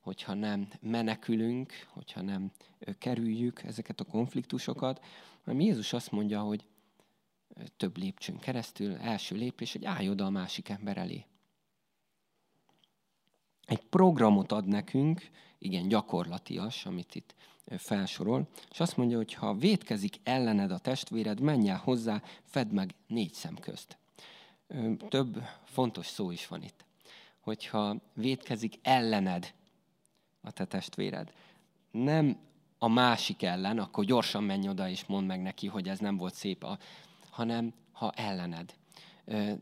hogyha 0.00 0.34
nem 0.34 0.68
menekülünk, 0.80 1.72
hogyha 1.88 2.22
nem 2.22 2.50
kerüljük 2.98 3.62
ezeket 3.62 4.00
a 4.00 4.04
konfliktusokat, 4.04 5.04
hanem 5.44 5.60
Jézus 5.60 5.92
azt 5.92 6.10
mondja, 6.10 6.40
hogy 6.40 6.64
több 7.76 7.96
lépcsőn 7.96 8.38
keresztül, 8.38 8.96
első 8.96 9.36
lépés, 9.36 9.72
hogy 9.72 9.84
állj 9.84 10.08
oda 10.08 10.24
a 10.24 10.30
másik 10.30 10.68
ember 10.68 10.96
elé. 10.96 11.24
Egy 13.66 13.82
programot 13.82 14.52
ad 14.52 14.66
nekünk, 14.66 15.30
igen, 15.58 15.88
gyakorlatias, 15.88 16.86
amit 16.86 17.14
itt 17.14 17.34
felsorol, 17.78 18.48
és 18.70 18.80
azt 18.80 18.96
mondja, 18.96 19.16
hogy 19.16 19.34
ha 19.34 19.54
vétkezik 19.54 20.16
ellened 20.22 20.70
a 20.70 20.78
testvéred, 20.78 21.40
menj 21.40 21.68
el 21.68 21.78
hozzá, 21.78 22.22
fedd 22.44 22.68
meg 22.68 22.94
négy 23.06 23.32
szem 23.32 23.54
közt. 23.54 23.98
Több 25.08 25.42
fontos 25.64 26.06
szó 26.06 26.30
is 26.30 26.46
van 26.46 26.62
itt. 26.62 26.84
Hogyha 27.40 27.96
vétkezik 28.14 28.78
ellened 28.82 29.54
a 30.40 30.50
te 30.50 30.64
testvéred. 30.64 31.32
Nem 31.90 32.38
a 32.78 32.88
másik 32.88 33.42
ellen, 33.42 33.78
akkor 33.78 34.04
gyorsan 34.04 34.44
menj 34.44 34.68
oda 34.68 34.88
és 34.88 35.04
mondd 35.06 35.26
meg 35.26 35.42
neki, 35.42 35.66
hogy 35.66 35.88
ez 35.88 35.98
nem 35.98 36.16
volt 36.16 36.34
szép, 36.34 36.64
a, 36.64 36.78
hanem 37.36 37.72
ha 37.92 38.10
ellened. 38.10 38.74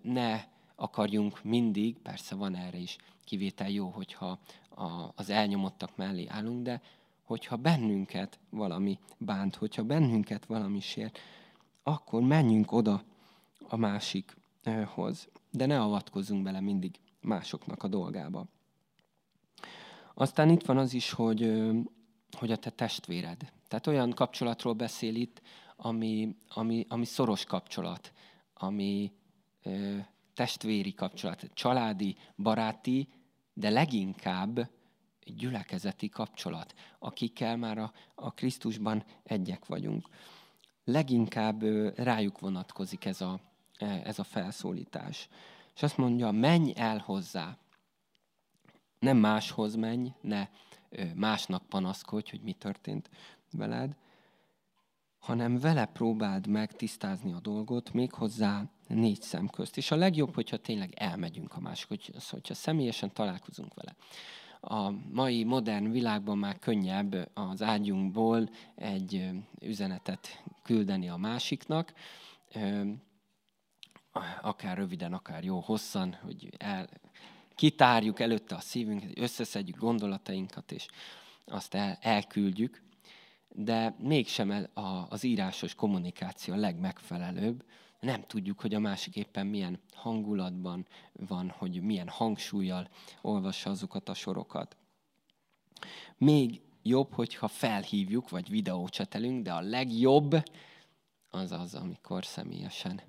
Ne 0.02 0.44
akarjunk 0.74 1.44
mindig, 1.44 1.98
persze 1.98 2.34
van 2.34 2.56
erre 2.56 2.76
is 2.76 2.96
kivétel 3.24 3.70
jó, 3.70 3.88
hogyha 3.88 4.38
a, 4.68 5.12
az 5.14 5.30
elnyomottak 5.30 5.96
mellé 5.96 6.26
állunk, 6.28 6.62
de 6.62 6.80
hogyha 7.22 7.56
bennünket 7.56 8.38
valami 8.50 8.98
bánt, 9.18 9.54
hogyha 9.54 9.82
bennünket 9.82 10.46
valami 10.46 10.80
sért, 10.80 11.18
akkor 11.82 12.22
menjünk 12.22 12.72
oda 12.72 13.02
a 13.68 13.76
másikhoz. 13.76 15.28
De 15.50 15.66
ne 15.66 15.80
avatkozzunk 15.80 16.42
bele 16.42 16.60
mindig 16.60 17.00
másoknak 17.20 17.82
a 17.82 17.88
dolgába. 17.88 18.46
Aztán 20.14 20.50
itt 20.50 20.64
van 20.64 20.78
az 20.78 20.94
is, 20.94 21.10
hogy, 21.10 21.62
hogy 22.38 22.52
a 22.52 22.56
te 22.56 22.70
testvéred. 22.70 23.52
Tehát 23.68 23.86
olyan 23.86 24.10
kapcsolatról 24.10 24.72
beszél 24.72 25.14
itt, 25.14 25.42
ami, 25.84 26.36
ami, 26.48 26.86
ami 26.88 27.04
szoros 27.04 27.44
kapcsolat, 27.44 28.12
ami 28.54 29.12
ö, 29.62 29.96
testvéri 30.34 30.94
kapcsolat, 30.94 31.50
családi, 31.54 32.16
baráti, 32.36 33.08
de 33.52 33.70
leginkább 33.70 34.70
gyülekezeti 35.24 36.08
kapcsolat, 36.08 36.74
akikkel 36.98 37.56
már 37.56 37.78
a, 37.78 37.92
a 38.14 38.34
Krisztusban 38.34 39.04
egyek 39.22 39.66
vagyunk. 39.66 40.08
Leginkább 40.84 41.62
ö, 41.62 41.90
rájuk 41.96 42.38
vonatkozik 42.38 43.04
ez 43.04 43.20
a, 43.20 43.40
e, 43.78 44.00
ez 44.04 44.18
a 44.18 44.24
felszólítás. 44.24 45.28
És 45.74 45.82
azt 45.82 45.96
mondja, 45.96 46.30
menj 46.30 46.72
el 46.76 46.98
hozzá. 46.98 47.58
Nem 48.98 49.16
máshoz 49.16 49.74
menj, 49.74 50.12
ne 50.20 50.48
másnak 51.14 51.66
panaszkodj, 51.68 52.30
hogy 52.30 52.40
mi 52.40 52.52
történt 52.52 53.10
veled, 53.50 53.96
hanem 55.24 55.58
vele 55.58 55.84
próbáld 55.86 56.46
meg 56.46 56.72
tisztázni 56.72 57.32
a 57.32 57.40
dolgot, 57.40 57.92
méghozzá 57.92 58.64
négy 58.88 59.20
szem 59.20 59.48
közt. 59.48 59.76
És 59.76 59.90
a 59.90 59.96
legjobb, 59.96 60.34
hogyha 60.34 60.56
tényleg 60.56 60.92
elmegyünk 60.96 61.54
a 61.54 61.60
másik, 61.60 61.88
hogy, 61.88 62.10
hogyha 62.30 62.54
személyesen 62.54 63.12
találkozunk 63.12 63.74
vele. 63.74 63.94
A 64.60 64.90
mai 65.12 65.44
modern 65.44 65.90
világban 65.90 66.38
már 66.38 66.58
könnyebb 66.58 67.30
az 67.34 67.62
ágyunkból 67.62 68.50
egy 68.74 69.30
üzenetet 69.60 70.42
küldeni 70.62 71.08
a 71.08 71.16
másiknak, 71.16 71.92
akár 74.42 74.76
röviden, 74.76 75.12
akár 75.12 75.44
jó 75.44 75.60
hosszan, 75.60 76.14
hogy 76.22 76.48
el, 76.58 76.88
kitárjuk 77.54 78.20
előtte 78.20 78.54
a 78.54 78.60
szívünket, 78.60 79.18
összeszedjük 79.18 79.76
gondolatainkat, 79.76 80.72
és 80.72 80.86
azt 81.44 81.74
el, 81.74 81.98
elküldjük 82.00 82.82
de 83.56 83.96
mégsem 83.98 84.68
az 85.08 85.24
írásos 85.24 85.74
kommunikáció 85.74 86.54
a 86.54 86.56
legmegfelelőbb. 86.56 87.64
Nem 88.00 88.22
tudjuk, 88.22 88.60
hogy 88.60 88.74
a 88.74 88.78
másik 88.78 89.16
éppen 89.16 89.46
milyen 89.46 89.80
hangulatban 89.92 90.86
van, 91.12 91.50
hogy 91.50 91.82
milyen 91.82 92.08
hangsúlyjal 92.08 92.88
olvassa 93.20 93.70
azokat 93.70 94.08
a 94.08 94.14
sorokat. 94.14 94.76
Még 96.16 96.60
jobb, 96.82 97.12
hogyha 97.12 97.48
felhívjuk, 97.48 98.28
vagy 98.28 98.48
videócsetelünk, 98.48 99.42
de 99.42 99.52
a 99.52 99.60
legjobb 99.60 100.42
az 101.30 101.52
az, 101.52 101.74
amikor 101.74 102.24
személyesen 102.24 103.00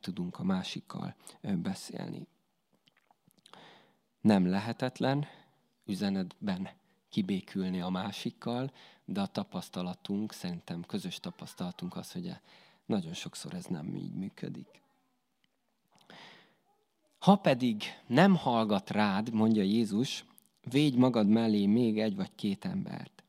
tudunk 0.00 0.38
a 0.38 0.42
másikkal 0.42 1.14
beszélni. 1.40 2.26
Nem 4.20 4.46
lehetetlen 4.46 5.26
üzenetben 5.86 6.68
kibékülni 7.10 7.80
a 7.80 7.88
másikkal, 7.88 8.72
de 9.04 9.20
a 9.20 9.26
tapasztalatunk, 9.26 10.32
szerintem 10.32 10.82
közös 10.82 11.20
tapasztalatunk 11.20 11.96
az, 11.96 12.12
hogy 12.12 12.32
nagyon 12.86 13.12
sokszor 13.12 13.54
ez 13.54 13.64
nem 13.64 13.96
így 13.96 14.14
működik. 14.14 14.82
Ha 17.18 17.36
pedig 17.36 17.82
nem 18.06 18.36
hallgat 18.36 18.90
rád, 18.90 19.32
mondja 19.32 19.62
Jézus, 19.62 20.24
védj 20.70 20.96
magad 20.96 21.28
mellé 21.28 21.66
még 21.66 22.00
egy 22.00 22.16
vagy 22.16 22.34
két 22.34 22.64
embert. 22.64 23.24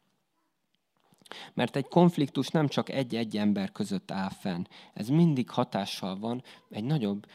Mert 1.53 1.75
egy 1.75 1.87
konfliktus 1.87 2.47
nem 2.47 2.67
csak 2.67 2.89
egy-egy 2.89 3.37
ember 3.37 3.71
között 3.71 4.11
áll 4.11 4.29
fenn, 4.29 4.65
ez 4.93 5.07
mindig 5.07 5.49
hatással 5.49 6.19
van 6.19 6.43
egy 6.69 6.83
nagyobb 6.83 7.27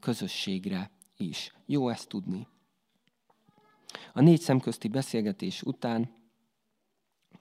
közösségre 0.00 0.90
is. 1.16 1.52
Jó 1.66 1.88
ezt 1.88 2.08
tudni. 2.08 2.46
A 4.12 4.20
négy 4.20 4.40
szemközti 4.40 4.88
beszélgetés 4.88 5.62
után 5.62 6.10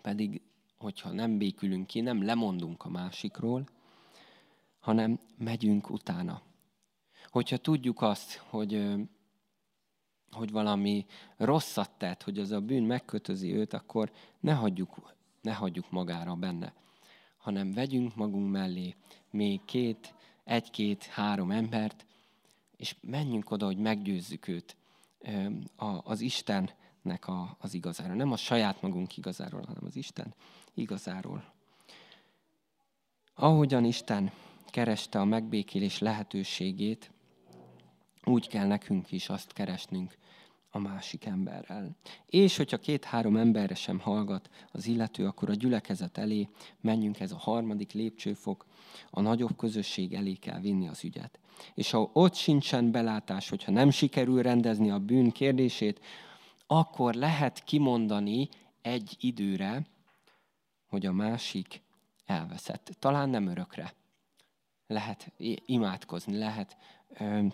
pedig, 0.01 0.41
hogyha 0.77 1.11
nem 1.11 1.37
békülünk 1.37 1.87
ki, 1.87 2.01
nem 2.01 2.23
lemondunk 2.23 2.85
a 2.85 2.89
másikról, 2.89 3.67
hanem 4.79 5.19
megyünk 5.37 5.89
utána. 5.89 6.41
Hogyha 7.29 7.57
tudjuk 7.57 8.01
azt, 8.01 8.35
hogy, 8.35 8.95
hogy 10.31 10.51
valami 10.51 11.05
rosszat 11.37 11.91
tett, 11.97 12.23
hogy 12.23 12.39
az 12.39 12.51
a 12.51 12.61
bűn 12.61 12.83
megkötözi 12.83 13.53
őt, 13.53 13.73
akkor 13.73 14.11
ne 14.39 14.53
hagyjuk, 14.53 15.15
ne 15.41 15.53
hagyjuk 15.53 15.91
magára 15.91 16.35
benne, 16.35 16.73
hanem 17.37 17.73
vegyünk 17.73 18.15
magunk 18.15 18.51
mellé 18.51 18.95
még 19.31 19.65
két, 19.65 20.13
egy-két, 20.43 21.03
három 21.03 21.51
embert, 21.51 22.05
és 22.77 22.95
menjünk 23.01 23.51
oda, 23.51 23.65
hogy 23.65 23.77
meggyőzzük 23.77 24.47
őt 24.47 24.77
az 26.03 26.21
Istennek 26.21 27.25
az 27.57 27.73
igazára. 27.73 28.13
Nem 28.13 28.31
a 28.31 28.37
saját 28.37 28.81
magunk 28.81 29.17
igazáról, 29.17 29.61
hanem 29.61 29.85
az 29.85 29.95
Isten 29.95 30.33
igazáról. 30.73 31.53
Ahogyan 33.35 33.85
Isten 33.85 34.31
kereste 34.69 35.19
a 35.19 35.25
megbékélés 35.25 35.99
lehetőségét, 35.99 37.11
úgy 38.23 38.47
kell 38.47 38.67
nekünk 38.67 39.11
is 39.11 39.29
azt 39.29 39.53
keresnünk 39.53 40.17
a 40.69 40.79
másik 40.79 41.25
emberrel. 41.25 41.95
És 42.25 42.57
hogyha 42.57 42.77
két-három 42.77 43.37
emberre 43.37 43.75
sem 43.75 43.99
hallgat 43.99 44.49
az 44.71 44.87
illető, 44.87 45.25
akkor 45.25 45.49
a 45.49 45.53
gyülekezet 45.53 46.17
elé 46.17 46.49
menjünk, 46.81 47.19
ez 47.19 47.31
a 47.31 47.37
harmadik 47.37 47.91
lépcsőfok, 47.91 48.65
a 49.09 49.21
nagyobb 49.21 49.57
közösség 49.57 50.13
elé 50.13 50.33
kell 50.33 50.59
vinni 50.59 50.87
az 50.87 51.03
ügyet. 51.03 51.39
És 51.73 51.91
ha 51.91 52.09
ott 52.13 52.35
sincsen 52.35 52.91
belátás, 52.91 53.49
hogyha 53.49 53.71
nem 53.71 53.89
sikerül 53.89 54.41
rendezni 54.41 54.89
a 54.89 54.99
bűn 54.99 55.31
kérdését, 55.31 56.01
akkor 56.67 57.13
lehet 57.13 57.63
kimondani 57.63 58.49
egy 58.81 59.15
időre, 59.19 59.87
hogy 60.87 61.05
a 61.05 61.11
másik 61.11 61.81
elveszett. 62.25 62.95
Talán 62.99 63.29
nem 63.29 63.47
örökre. 63.47 63.93
Lehet 64.87 65.31
imádkozni, 65.65 66.37
lehet 66.37 66.77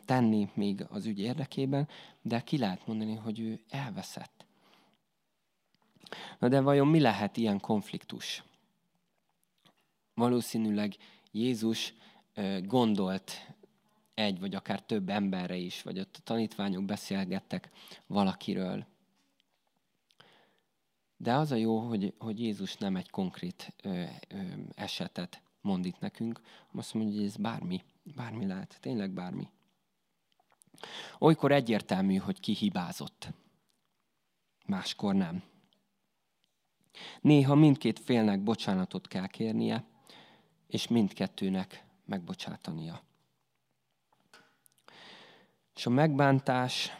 tenni 0.06 0.50
még 0.54 0.86
az 0.90 1.06
ügy 1.06 1.20
érdekében, 1.20 1.88
de 2.22 2.40
ki 2.40 2.58
lehet 2.58 2.88
mondani, 2.88 3.16
hogy 3.16 3.40
ő 3.40 3.60
elveszett. 3.70 4.46
Na 6.40 6.48
de 6.48 6.62
vajon 6.62 6.88
mi 6.88 7.00
lehet 7.00 7.38
ilyen 7.38 7.60
konfliktus? 7.60 8.44
Valószínűleg 10.14 10.96
Jézus 11.32 11.94
gondolt 12.64 13.48
egy 14.14 14.40
vagy 14.40 14.56
akár 14.56 14.82
több 14.82 15.10
emberre 15.10 15.56
is, 15.56 15.82
vagy 15.82 16.00
ott 16.00 16.16
a 16.18 16.24
tanítványok 16.24 16.86
beszélgettek 16.86 17.70
valakiről. 18.08 18.86
De 21.18 21.34
az 21.34 21.52
a 21.52 21.56
jó, 21.56 21.80
hogy, 21.80 22.14
hogy 22.18 22.40
Jézus 22.40 22.78
nem 22.78 22.96
egy 22.96 23.10
konkrét 23.10 23.74
ö, 23.82 24.04
ö, 24.28 24.38
esetet 24.76 25.42
mond 25.62 25.86
itt 25.86 26.00
nekünk, 26.00 26.42
azt 26.74 26.94
mondja, 26.94 27.16
hogy 27.16 27.26
ez 27.26 27.38
bármi, 27.38 27.82
bármi 28.16 28.46
lehet, 28.46 28.78
tényleg 28.82 29.12
bármi. 29.12 29.50
Olykor 31.20 31.52
egyértelmű, 31.52 32.16
hogy 32.16 32.40
ki 32.40 32.54
hibázott. 32.54 33.34
Máskor 34.66 35.16
nem. 35.16 35.44
Néha 37.22 37.56
mindkét 37.56 38.00
félnek 38.00 38.44
bocsánatot 38.44 39.08
kell 39.08 39.28
kérnie, 39.28 39.86
és 40.68 40.88
mindkettőnek 40.88 41.86
megbocsátania. 42.06 43.02
És 45.76 45.86
a 45.86 45.90
megbántás, 45.90 46.92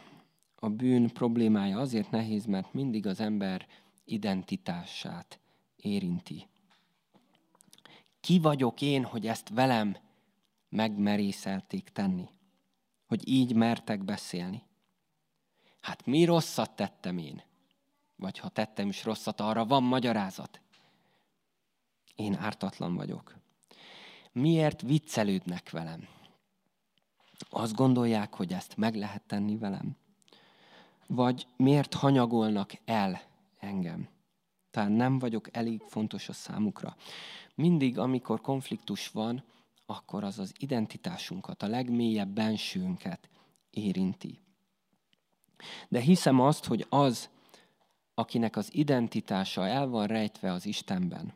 a 0.54 0.68
bűn 0.68 1.08
problémája 1.08 1.78
azért 1.78 2.10
nehéz, 2.10 2.44
mert 2.44 2.72
mindig 2.72 3.06
az 3.06 3.20
ember 3.20 3.66
identitását 4.04 5.40
érinti. 5.76 6.48
Ki 8.20 8.38
vagyok 8.38 8.80
én, 8.80 9.04
hogy 9.04 9.26
ezt 9.26 9.48
velem 9.48 9.96
megmerészelték 10.68 11.88
tenni? 11.88 12.28
Hogy 13.06 13.28
így 13.28 13.54
mertek 13.54 14.04
beszélni? 14.04 14.62
Hát 15.80 16.06
mi 16.06 16.24
rosszat 16.24 16.76
tettem 16.76 17.18
én? 17.18 17.42
Vagy 18.16 18.38
ha 18.38 18.48
tettem 18.48 18.88
is 18.88 19.04
rosszat, 19.04 19.40
arra 19.40 19.64
van 19.64 19.82
magyarázat. 19.82 20.60
Én 22.16 22.34
ártatlan 22.34 22.94
vagyok. 22.94 23.36
Miért 24.32 24.82
viccelődnek 24.82 25.70
velem? 25.70 26.08
Azt 27.50 27.74
gondolják, 27.74 28.34
hogy 28.34 28.52
ezt 28.52 28.76
meg 28.76 28.94
lehet 28.94 29.22
tenni 29.26 29.56
velem? 29.56 29.96
Vagy 31.06 31.46
miért 31.56 31.94
hanyagolnak 31.94 32.72
el 32.84 33.20
engem? 33.58 34.08
Tehát 34.70 34.90
nem 34.90 35.18
vagyok 35.18 35.56
elég 35.56 35.80
fontos 35.80 36.28
a 36.28 36.32
számukra. 36.32 36.96
Mindig, 37.54 37.98
amikor 37.98 38.40
konfliktus 38.40 39.08
van, 39.08 39.44
akkor 39.86 40.24
az 40.24 40.38
az 40.38 40.52
identitásunkat, 40.58 41.62
a 41.62 41.66
legmélyebb 41.66 42.28
bensőnket 42.28 43.28
érinti. 43.70 44.40
De 45.88 46.00
hiszem 46.00 46.40
azt, 46.40 46.64
hogy 46.64 46.86
az, 46.88 47.30
akinek 48.14 48.56
az 48.56 48.74
identitása 48.74 49.66
el 49.66 49.86
van 49.86 50.06
rejtve 50.06 50.52
az 50.52 50.66
Istenben, 50.66 51.32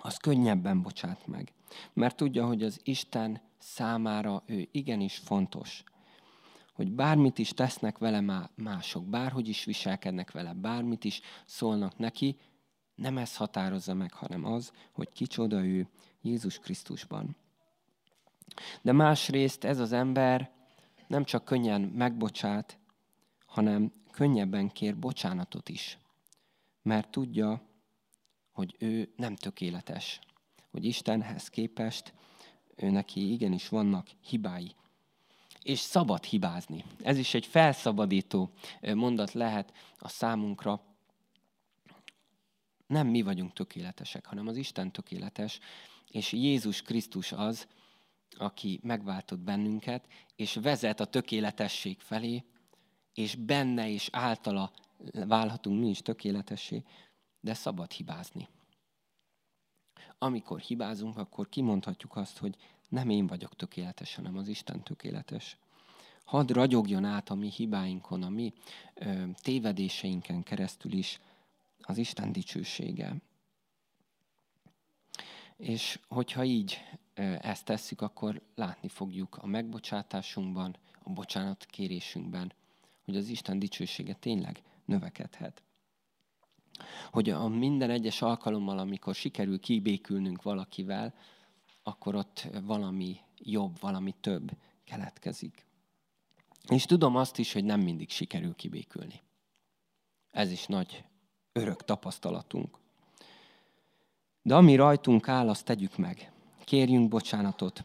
az 0.00 0.16
könnyebben 0.16 0.82
bocsát 0.82 1.26
meg. 1.26 1.52
Mert 1.92 2.16
tudja, 2.16 2.46
hogy 2.46 2.62
az 2.62 2.80
Isten 2.82 3.40
számára 3.58 4.42
ő 4.46 4.68
igenis 4.72 5.16
fontos. 5.16 5.84
Hogy 6.72 6.92
bármit 6.92 7.38
is 7.38 7.48
tesznek 7.48 7.98
vele 7.98 8.48
mások, 8.54 9.04
bárhogy 9.04 9.48
is 9.48 9.64
viselkednek 9.64 10.30
vele, 10.30 10.52
bármit 10.52 11.04
is 11.04 11.20
szólnak 11.44 11.98
neki, 11.98 12.36
nem 12.94 13.18
ez 13.18 13.36
határozza 13.36 13.94
meg, 13.94 14.12
hanem 14.12 14.44
az, 14.44 14.72
hogy 14.92 15.12
kicsoda 15.12 15.64
ő 15.64 15.88
Jézus 16.20 16.58
Krisztusban. 16.58 17.36
De 18.82 18.92
másrészt 18.92 19.64
ez 19.64 19.78
az 19.78 19.92
ember 19.92 20.50
nem 21.06 21.24
csak 21.24 21.44
könnyen 21.44 21.80
megbocsát, 21.80 22.78
hanem 23.46 23.92
könnyebben 24.10 24.68
kér 24.68 24.98
bocsánatot 24.98 25.68
is. 25.68 25.98
Mert 26.82 27.10
tudja, 27.10 27.62
hogy 28.54 28.74
ő 28.78 29.12
nem 29.16 29.36
tökéletes. 29.36 30.18
Hogy 30.70 30.84
Istenhez 30.84 31.48
képest 31.48 32.12
ő 32.76 32.90
neki 32.90 33.32
igenis 33.32 33.68
vannak 33.68 34.06
hibái. 34.20 34.74
és 35.62 35.78
szabad 35.78 36.24
hibázni. 36.24 36.84
Ez 37.02 37.18
is 37.18 37.34
egy 37.34 37.46
felszabadító 37.46 38.50
mondat 38.94 39.32
lehet 39.32 39.72
a 39.98 40.08
számunkra. 40.08 40.82
Nem 42.86 43.06
mi 43.06 43.22
vagyunk 43.22 43.52
tökéletesek, 43.52 44.26
hanem 44.26 44.46
az 44.46 44.56
Isten 44.56 44.92
tökéletes, 44.92 45.58
és 46.10 46.32
Jézus 46.32 46.82
Krisztus 46.82 47.32
az, 47.32 47.66
aki 48.36 48.80
megváltott 48.82 49.38
bennünket, 49.38 50.08
és 50.36 50.54
vezet 50.54 51.00
a 51.00 51.04
tökéletesség 51.04 52.00
felé, 52.00 52.44
és 53.14 53.34
benne 53.34 53.88
és 53.88 54.08
általa 54.12 54.72
válhatunk 55.12 55.80
mi 55.80 55.88
is 55.88 56.02
tökéletessé, 56.02 56.82
de 57.44 57.54
szabad 57.54 57.92
hibázni. 57.92 58.48
Amikor 60.18 60.60
hibázunk, 60.60 61.18
akkor 61.18 61.48
kimondhatjuk 61.48 62.16
azt, 62.16 62.38
hogy 62.38 62.56
nem 62.88 63.10
én 63.10 63.26
vagyok 63.26 63.56
tökéletes, 63.56 64.14
hanem 64.14 64.36
az 64.36 64.48
Isten 64.48 64.82
tökéletes. 64.82 65.56
Hadd 66.24 66.52
ragyogjon 66.52 67.04
át 67.04 67.30
a 67.30 67.34
mi 67.34 67.50
hibáinkon, 67.50 68.22
a 68.22 68.28
mi 68.28 68.52
ö, 68.94 69.24
tévedéseinken 69.34 70.42
keresztül 70.42 70.92
is 70.92 71.20
az 71.80 71.98
Isten 71.98 72.32
dicsősége. 72.32 73.16
És 75.56 76.00
hogyha 76.08 76.44
így 76.44 76.80
ezt 77.40 77.64
tesszük, 77.64 78.00
akkor 78.00 78.42
látni 78.54 78.88
fogjuk 78.88 79.36
a 79.36 79.46
megbocsátásunkban, 79.46 80.76
a 81.02 81.10
bocsánat 81.10 81.64
kérésünkben, 81.64 82.52
hogy 83.04 83.16
az 83.16 83.28
Isten 83.28 83.58
dicsősége 83.58 84.14
tényleg 84.14 84.62
növekedhet. 84.84 85.62
Hogy 87.10 87.30
a 87.30 87.48
minden 87.48 87.90
egyes 87.90 88.22
alkalommal, 88.22 88.78
amikor 88.78 89.14
sikerül 89.14 89.60
kibékülnünk 89.60 90.42
valakivel, 90.42 91.14
akkor 91.82 92.14
ott 92.14 92.48
valami 92.64 93.20
jobb, 93.38 93.80
valami 93.80 94.14
több 94.20 94.50
keletkezik. 94.84 95.66
És 96.68 96.84
tudom 96.84 97.16
azt 97.16 97.38
is, 97.38 97.52
hogy 97.52 97.64
nem 97.64 97.80
mindig 97.80 98.10
sikerül 98.10 98.54
kibékülni. 98.54 99.20
Ez 100.30 100.50
is 100.50 100.66
nagy 100.66 101.04
örök 101.52 101.84
tapasztalatunk. 101.84 102.78
De 104.42 104.54
ami 104.54 104.74
rajtunk 104.74 105.28
áll, 105.28 105.48
azt 105.48 105.64
tegyük 105.64 105.96
meg. 105.96 106.32
Kérjünk 106.64 107.08
bocsánatot, 107.08 107.84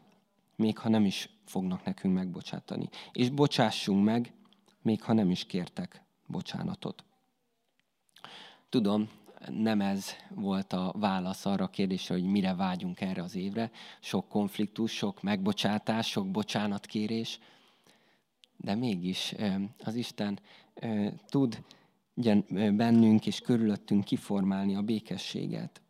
még 0.55 0.77
ha 0.77 0.89
nem 0.89 1.05
is 1.05 1.29
fognak 1.45 1.83
nekünk 1.83 2.13
megbocsátani. 2.13 2.89
És 3.11 3.29
bocsássunk 3.29 4.03
meg, 4.03 4.33
még 4.81 5.01
ha 5.01 5.13
nem 5.13 5.29
is 5.29 5.45
kértek 5.45 6.03
bocsánatot. 6.25 7.03
Tudom, 8.69 9.09
nem 9.47 9.81
ez 9.81 10.09
volt 10.29 10.73
a 10.73 10.93
válasz 10.97 11.45
arra 11.45 11.63
a 11.63 11.69
kérdésre, 11.69 12.13
hogy 12.13 12.23
mire 12.23 12.55
vágyunk 12.55 13.01
erre 13.01 13.23
az 13.23 13.35
évre. 13.35 13.71
Sok 13.99 14.27
konfliktus, 14.27 14.91
sok 14.91 15.21
megbocsátás, 15.21 16.07
sok 16.07 16.31
bocsánatkérés, 16.31 17.39
de 18.57 18.75
mégis 18.75 19.35
az 19.83 19.95
Isten 19.95 20.39
tud 21.25 21.63
bennünk 22.71 23.25
és 23.25 23.39
körülöttünk 23.39 24.03
kiformálni 24.03 24.75
a 24.75 24.81
békességet. 24.81 25.81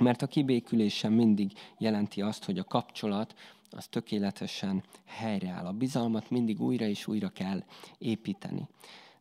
Mert 0.00 0.22
a 0.22 0.26
kibékülés 0.26 0.94
sem 0.94 1.12
mindig 1.12 1.52
jelenti 1.78 2.22
azt, 2.22 2.44
hogy 2.44 2.58
a 2.58 2.64
kapcsolat 2.64 3.34
az 3.70 3.86
tökéletesen 3.86 4.82
helyreáll. 5.04 5.66
A 5.66 5.72
bizalmat 5.72 6.30
mindig 6.30 6.60
újra 6.60 6.84
és 6.84 7.06
újra 7.06 7.28
kell 7.28 7.64
építeni 7.98 8.68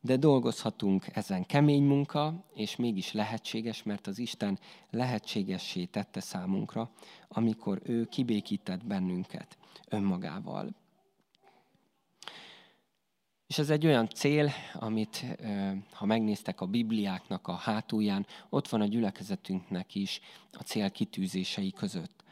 de 0.06 0.18
dolgozhatunk 0.18 1.06
ezen 1.14 1.46
kemény 1.46 1.84
munka, 1.84 2.46
és 2.54 2.76
mégis 2.76 3.12
lehetséges, 3.12 3.84
mert 3.84 4.08
az 4.08 4.20
Isten 4.20 4.60
lehetségessé 4.90 5.86
tette 5.86 6.20
számunkra, 6.20 6.92
amikor 7.28 7.82
ő 7.84 8.06
kibékített 8.06 8.86
bennünket 8.86 9.58
önmagával. 9.90 10.76
És 13.48 13.58
ez 13.58 13.70
egy 13.70 13.86
olyan 13.86 14.10
cél, 14.10 14.52
amit, 14.74 15.26
ha 15.92 16.06
megnéztek 16.06 16.62
a 16.62 16.66
Bibliáknak 16.66 17.48
a 17.48 17.54
hátulján, 17.54 18.26
ott 18.50 18.68
van 18.68 18.82
a 18.82 18.86
gyülekezetünknek 18.86 19.96
is 19.96 20.20
a 20.52 20.62
cél 20.62 20.92
kitűzései 20.92 21.72
között. 21.72 22.24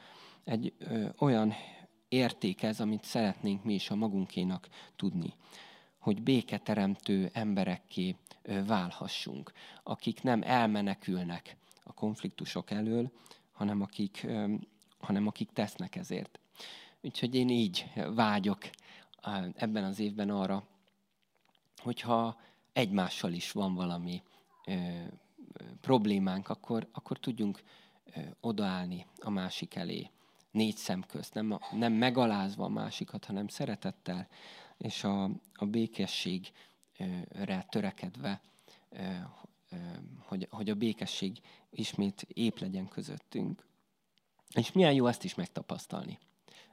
Egy 0.43 0.73
olyan 1.17 1.53
érték 2.07 2.63
ez, 2.63 2.79
amit 2.79 3.03
szeretnénk 3.03 3.63
mi 3.63 3.73
is 3.73 3.89
a 3.89 3.95
magunkénak 3.95 4.67
tudni 4.95 5.33
hogy 6.03 6.21
béketeremtő 6.21 7.29
emberekké 7.33 8.15
válhassunk, 8.65 9.51
akik 9.83 10.23
nem 10.23 10.41
elmenekülnek 10.41 11.55
a 11.83 11.93
konfliktusok 11.93 12.71
elől, 12.71 13.11
hanem 13.51 13.81
akik, 13.81 14.27
hanem 14.99 15.27
akik 15.27 15.49
tesznek 15.53 15.95
ezért. 15.95 16.39
Úgyhogy 17.01 17.35
én 17.35 17.49
így 17.49 17.91
vágyok 18.15 18.69
ebben 19.55 19.83
az 19.83 19.99
évben 19.99 20.29
arra, 20.29 20.63
hogyha 21.77 22.39
egymással 22.73 23.31
is 23.31 23.51
van 23.51 23.75
valami 23.75 24.21
problémánk, 25.81 26.49
akkor, 26.49 26.87
akkor 26.91 27.19
tudjunk 27.19 27.63
odaállni 28.39 29.05
a 29.17 29.29
másik 29.29 29.75
elé, 29.75 30.09
négy 30.51 30.75
szem 30.75 31.03
közt, 31.07 31.33
nem, 31.33 31.59
nem 31.71 31.93
megalázva 31.93 32.63
a 32.65 32.69
másikat, 32.69 33.25
hanem 33.25 33.47
szeretettel, 33.47 34.27
és 34.77 35.03
a, 35.03 35.23
a 35.53 35.65
békességre 35.65 37.65
törekedve, 37.69 38.41
hogy, 40.19 40.47
hogy 40.51 40.69
a 40.69 40.75
békesség 40.75 41.41
ismét 41.69 42.25
épp 42.27 42.57
legyen 42.57 42.87
közöttünk. 42.87 43.65
És 44.55 44.71
milyen 44.71 44.93
jó 44.93 45.07
ezt 45.07 45.23
is 45.23 45.35
megtapasztalni. 45.35 46.19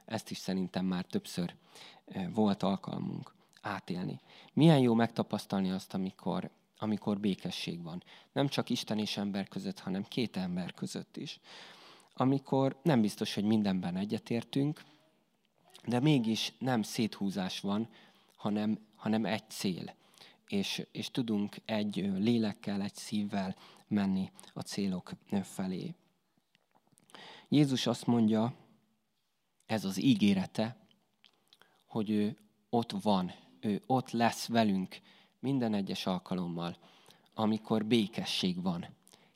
Ezt 0.05 0.31
is 0.31 0.37
szerintem 0.37 0.85
már 0.85 1.05
többször 1.05 1.55
volt 2.33 2.63
alkalmunk 2.63 3.33
átélni. 3.61 4.19
Milyen 4.53 4.79
jó 4.79 4.93
megtapasztalni 4.93 5.71
azt, 5.71 5.93
amikor, 5.93 6.49
amikor 6.77 7.19
békesség 7.19 7.83
van. 7.83 8.03
Nem 8.31 8.47
csak 8.47 8.69
Isten 8.69 8.99
és 8.99 9.17
ember 9.17 9.47
között, 9.47 9.79
hanem 9.79 10.03
két 10.03 10.37
ember 10.37 10.73
között 10.73 11.17
is. 11.17 11.39
Amikor 12.13 12.79
nem 12.83 13.01
biztos, 13.01 13.33
hogy 13.33 13.43
mindenben 13.43 13.95
egyetértünk, 13.95 14.83
de 15.85 15.99
mégis 15.99 16.53
nem 16.59 16.81
széthúzás 16.81 17.59
van, 17.59 17.87
hanem, 18.35 18.79
hanem 18.95 19.25
egy 19.25 19.49
cél. 19.49 19.93
És, 20.47 20.85
és 20.91 21.11
tudunk 21.11 21.55
egy 21.65 21.95
lélekkel, 22.17 22.81
egy 22.81 22.95
szívvel 22.95 23.55
menni 23.87 24.31
a 24.53 24.61
célok 24.61 25.11
felé. 25.43 25.93
Jézus 27.49 27.87
azt 27.87 28.05
mondja, 28.05 28.53
ez 29.65 29.85
az 29.85 30.01
ígérete, 30.01 30.75
hogy 31.85 32.09
ő 32.09 32.37
ott 32.69 32.91
van, 32.91 33.31
ő 33.59 33.81
ott 33.85 34.11
lesz 34.11 34.47
velünk 34.47 34.99
minden 35.39 35.73
egyes 35.73 36.05
alkalommal, 36.05 36.77
amikor 37.33 37.85
békesség 37.85 38.61
van 38.61 38.87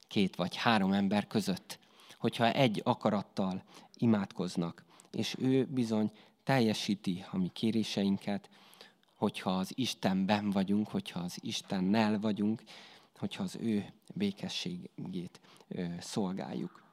két 0.07 0.35
vagy 0.35 0.55
három 0.55 0.91
ember 0.91 1.27
között, 1.27 1.79
hogyha 2.17 2.51
egy 2.51 2.81
akarattal 2.83 3.63
imádkoznak, 3.97 4.83
és 5.11 5.35
ő 5.39 5.65
bizony 5.65 6.11
teljesíti 6.45 7.25
a 7.31 7.37
mi 7.37 7.49
kéréseinket, 7.53 8.49
hogyha 9.15 9.57
az 9.57 9.71
Istenben 9.75 10.49
vagyunk, 10.49 10.87
hogyha 10.87 11.19
az 11.19 11.37
Istennel 11.41 12.19
vagyunk, 12.19 12.63
hogyha 13.17 13.43
az 13.43 13.55
ő 13.55 13.93
békességét 14.13 15.39
szolgáljuk. 15.99 16.83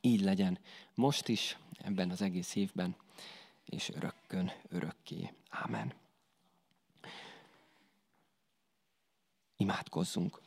Így 0.00 0.20
legyen 0.20 0.58
most 0.94 1.28
is, 1.28 1.58
ebben 1.78 2.10
az 2.10 2.22
egész 2.22 2.54
évben, 2.54 2.96
és 3.64 3.88
örökkön, 3.88 4.52
örökké. 4.68 5.32
Ámen. 5.48 5.92
Imádkozzunk. 9.56 10.40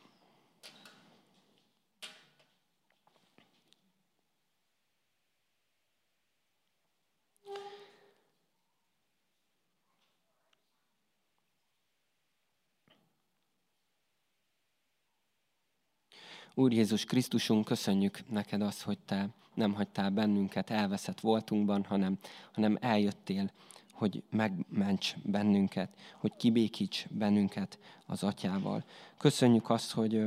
Úr 16.54 16.72
Jézus 16.72 17.04
Krisztusunk, 17.04 17.64
köszönjük 17.64 18.30
neked 18.30 18.62
azt, 18.62 18.82
hogy 18.82 18.98
te 18.98 19.28
nem 19.54 19.74
hagytál 19.74 20.10
bennünket 20.10 20.70
elveszett 20.70 21.20
voltunkban, 21.20 21.84
hanem, 21.84 22.18
hanem 22.52 22.78
eljöttél, 22.80 23.50
hogy 23.92 24.22
megments 24.30 25.16
bennünket, 25.22 25.96
hogy 26.18 26.36
kibékíts 26.36 27.06
bennünket 27.08 27.78
az 28.06 28.22
atyával. 28.22 28.84
Köszönjük 29.16 29.70
azt, 29.70 29.92
hogy, 29.92 30.24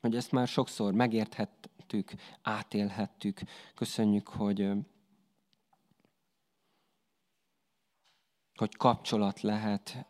hogy 0.00 0.16
ezt 0.16 0.32
már 0.32 0.48
sokszor 0.48 0.92
megérthettük, 0.92 2.12
átélhettük. 2.42 3.40
Köszönjük, 3.74 4.28
hogy, 4.28 4.70
hogy 8.54 8.76
kapcsolat 8.76 9.40
lehet 9.40 10.06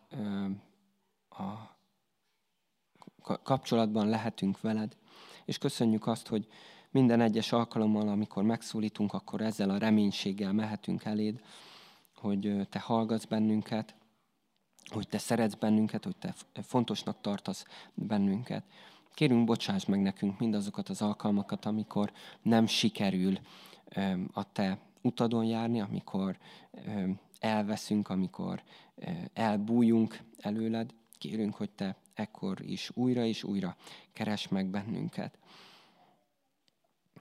a 1.29 1.78
kapcsolatban 3.43 4.09
lehetünk 4.09 4.61
veled, 4.61 4.97
és 5.45 5.59
köszönjük 5.59 6.07
azt, 6.07 6.29
hogy 6.29 6.47
minden 6.91 7.21
egyes 7.21 7.53
alkalommal, 7.53 8.09
amikor 8.09 8.43
megszólítunk, 8.43 9.13
akkor 9.13 9.41
ezzel 9.41 9.71
a 9.71 9.79
reménységgel 9.79 10.53
mehetünk 10.53 11.05
eléd, 11.05 11.41
hogy 12.15 12.67
te 12.71 12.79
hallgatsz 12.79 13.25
bennünket, 13.25 13.95
hogy 14.89 15.09
te 15.09 15.19
szeretsz 15.19 15.55
bennünket, 15.55 16.05
hogy 16.05 16.17
te 16.17 16.35
fontosnak 16.63 17.21
tartasz 17.21 17.65
bennünket. 17.95 18.65
Kérünk, 19.15 19.45
bocsáss 19.45 19.85
meg 19.85 20.01
nekünk 20.01 20.39
mindazokat 20.39 20.89
az 20.89 21.03
alkalmakat, 21.03 21.65
amikor 21.65 22.13
nem 22.43 22.67
sikerül 22.67 23.39
a 24.33 24.53
te 24.53 24.79
utadon 25.03 25.45
járni, 25.45 25.81
amikor 25.81 26.39
elveszünk, 27.39 28.09
amikor 28.09 28.63
elbújunk 29.33 30.21
előled. 30.39 30.95
Kérünk, 31.19 31.55
hogy 31.55 31.71
te 31.71 31.97
ekkor 32.15 32.61
is 32.61 32.91
újra 32.95 33.25
és 33.25 33.45
újra 33.45 33.77
keres 34.13 34.49
meg 34.49 34.67
bennünket. 34.67 35.39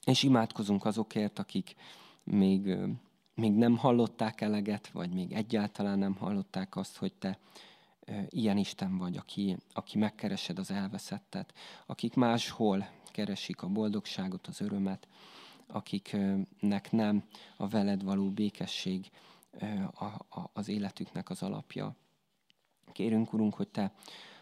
És 0.05 0.23
imádkozunk 0.23 0.85
azokért, 0.85 1.39
akik 1.39 1.75
még, 2.23 2.77
még 3.33 3.53
nem 3.53 3.77
hallották 3.77 4.41
eleget, 4.41 4.87
vagy 4.87 5.13
még 5.13 5.31
egyáltalán 5.31 5.99
nem 5.99 6.15
hallották 6.15 6.75
azt, 6.75 6.97
hogy 6.97 7.13
te 7.13 7.39
ilyen 8.29 8.57
Isten 8.57 8.97
vagy, 8.97 9.17
aki, 9.17 9.57
aki 9.73 9.97
megkeresed 9.97 10.59
az 10.59 10.71
elveszettet, 10.71 11.53
akik 11.85 12.13
máshol 12.13 12.89
keresik 13.11 13.61
a 13.61 13.67
boldogságot, 13.67 14.47
az 14.47 14.61
örömet, 14.61 15.07
akiknek 15.67 16.91
nem 16.91 17.23
a 17.57 17.67
veled 17.67 18.03
való 18.03 18.29
békesség 18.29 19.11
az 20.53 20.67
életüknek 20.67 21.29
az 21.29 21.43
alapja. 21.43 21.95
Kérünk, 22.91 23.33
Urunk, 23.33 23.53
hogy 23.53 23.67
Te 23.67 23.93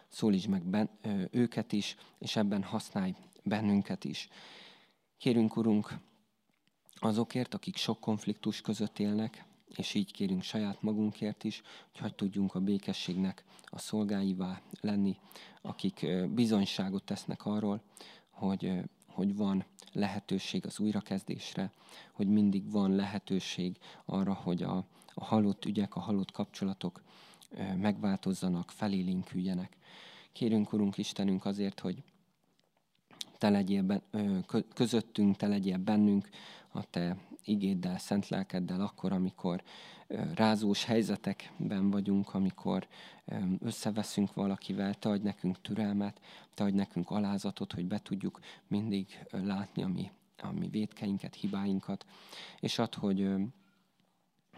szólítsd 0.08 0.50
meg 0.50 0.64
ben, 0.64 0.90
őket 1.32 1.72
is, 1.72 1.96
és 2.20 2.36
ebben 2.36 2.64
használj 2.64 3.16
bennünket 3.44 4.04
is. 4.04 4.28
Kérünk, 5.18 5.58
Urunk, 5.58 5.98
azokért, 6.96 7.54
akik 7.54 7.76
sok 7.76 8.00
konfliktus 8.00 8.62
között 8.62 9.00
élnek, 9.00 9.46
és 9.76 9.94
így 9.94 10.12
kérünk 10.12 10.42
saját 10.44 10.82
magunkért 10.82 11.44
is, 11.44 11.62
hogy 11.92 12.02
hogy 12.02 12.16
tudjunk 12.16 12.56
a 12.56 12.60
békességnek 12.60 13.44
a 13.66 13.80
szolgáivá 13.80 14.62
lenni, 14.82 15.18
akik 15.62 16.08
bizonyságot 16.30 17.04
tesznek 17.04 17.46
arról, 17.46 17.82
hogy, 18.30 18.72
hogy 19.08 19.36
van 19.36 19.66
lehetőség 19.92 20.66
az 20.66 20.80
újrakezdésre, 20.80 21.72
hogy 22.12 22.28
mindig 22.28 22.72
van 22.72 22.96
lehetőség 22.96 23.78
arra, 24.06 24.34
hogy 24.34 24.64
a, 24.64 24.86
a 25.14 25.24
halott 25.24 25.66
ügyek, 25.66 25.96
a 25.96 26.00
halott 26.00 26.32
kapcsolatok 26.32 27.02
megváltozzanak, 27.78 28.72
felélénküljenek. 28.72 29.78
Kérünk, 30.32 30.74
Urunk 30.74 30.98
Istenünk, 30.98 31.46
azért, 31.46 31.80
hogy 31.80 32.04
te 33.38 33.50
legyél 33.50 33.84
ben, 33.84 34.02
közöttünk, 34.74 35.36
te 35.36 35.48
legyél 35.48 35.78
bennünk, 35.78 36.30
a 36.72 36.90
te 36.90 37.18
igéddel, 37.44 37.98
szent 37.98 38.28
lelkeddel 38.28 38.82
akkor, 38.82 39.12
amikor 39.12 39.64
rázós 40.34 40.84
helyzetekben 40.84 41.90
vagyunk, 41.90 42.34
amikor 42.34 42.88
összeveszünk 43.60 44.34
valakivel, 44.34 44.94
te 44.94 45.10
adj 45.10 45.24
nekünk 45.24 45.62
türelmet, 45.62 46.20
te 46.54 46.64
adj 46.64 46.76
nekünk 46.76 47.10
alázatot, 47.10 47.74
hogy 47.74 47.86
be 47.86 48.00
tudjuk 48.00 48.40
mindig 48.68 49.26
látni 49.32 49.84
a 49.84 49.88
mi, 49.88 50.12
a 50.42 50.52
mi 50.52 50.68
védkeinket, 50.68 51.36
hibáinkat, 51.36 52.06
és 52.60 52.80
ad, 52.80 52.94
hogy 52.94 53.30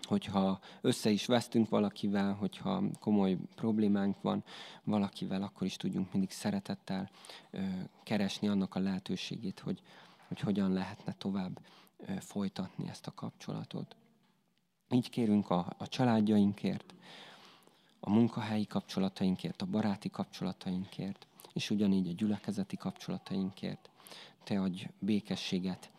hogyha 0.01 0.59
össze 0.81 1.09
is 1.09 1.25
vesztünk 1.25 1.69
valakivel, 1.69 2.33
hogyha 2.33 2.83
komoly 2.99 3.37
problémánk 3.55 4.21
van 4.21 4.43
valakivel, 4.83 5.41
akkor 5.41 5.67
is 5.67 5.75
tudjunk 5.75 6.11
mindig 6.11 6.31
szeretettel 6.31 7.09
keresni 8.03 8.47
annak 8.47 8.75
a 8.75 8.79
lehetőségét, 8.79 9.59
hogy, 9.59 9.81
hogy 10.27 10.39
hogyan 10.39 10.73
lehetne 10.73 11.13
tovább 11.13 11.59
folytatni 12.19 12.89
ezt 12.89 13.07
a 13.07 13.13
kapcsolatot. 13.13 13.95
Így 14.89 15.09
kérünk 15.09 15.49
a, 15.49 15.73
a 15.77 15.87
családjainkért, 15.87 16.93
a 17.99 18.09
munkahelyi 18.09 18.65
kapcsolatainkért, 18.65 19.61
a 19.61 19.65
baráti 19.65 20.09
kapcsolatainkért, 20.09 21.27
és 21.53 21.69
ugyanígy 21.69 22.07
a 22.07 22.13
gyülekezeti 22.13 22.77
kapcsolatainkért. 22.77 23.89
Te 24.43 24.61
adj 24.61 24.87
békességet 24.99 25.91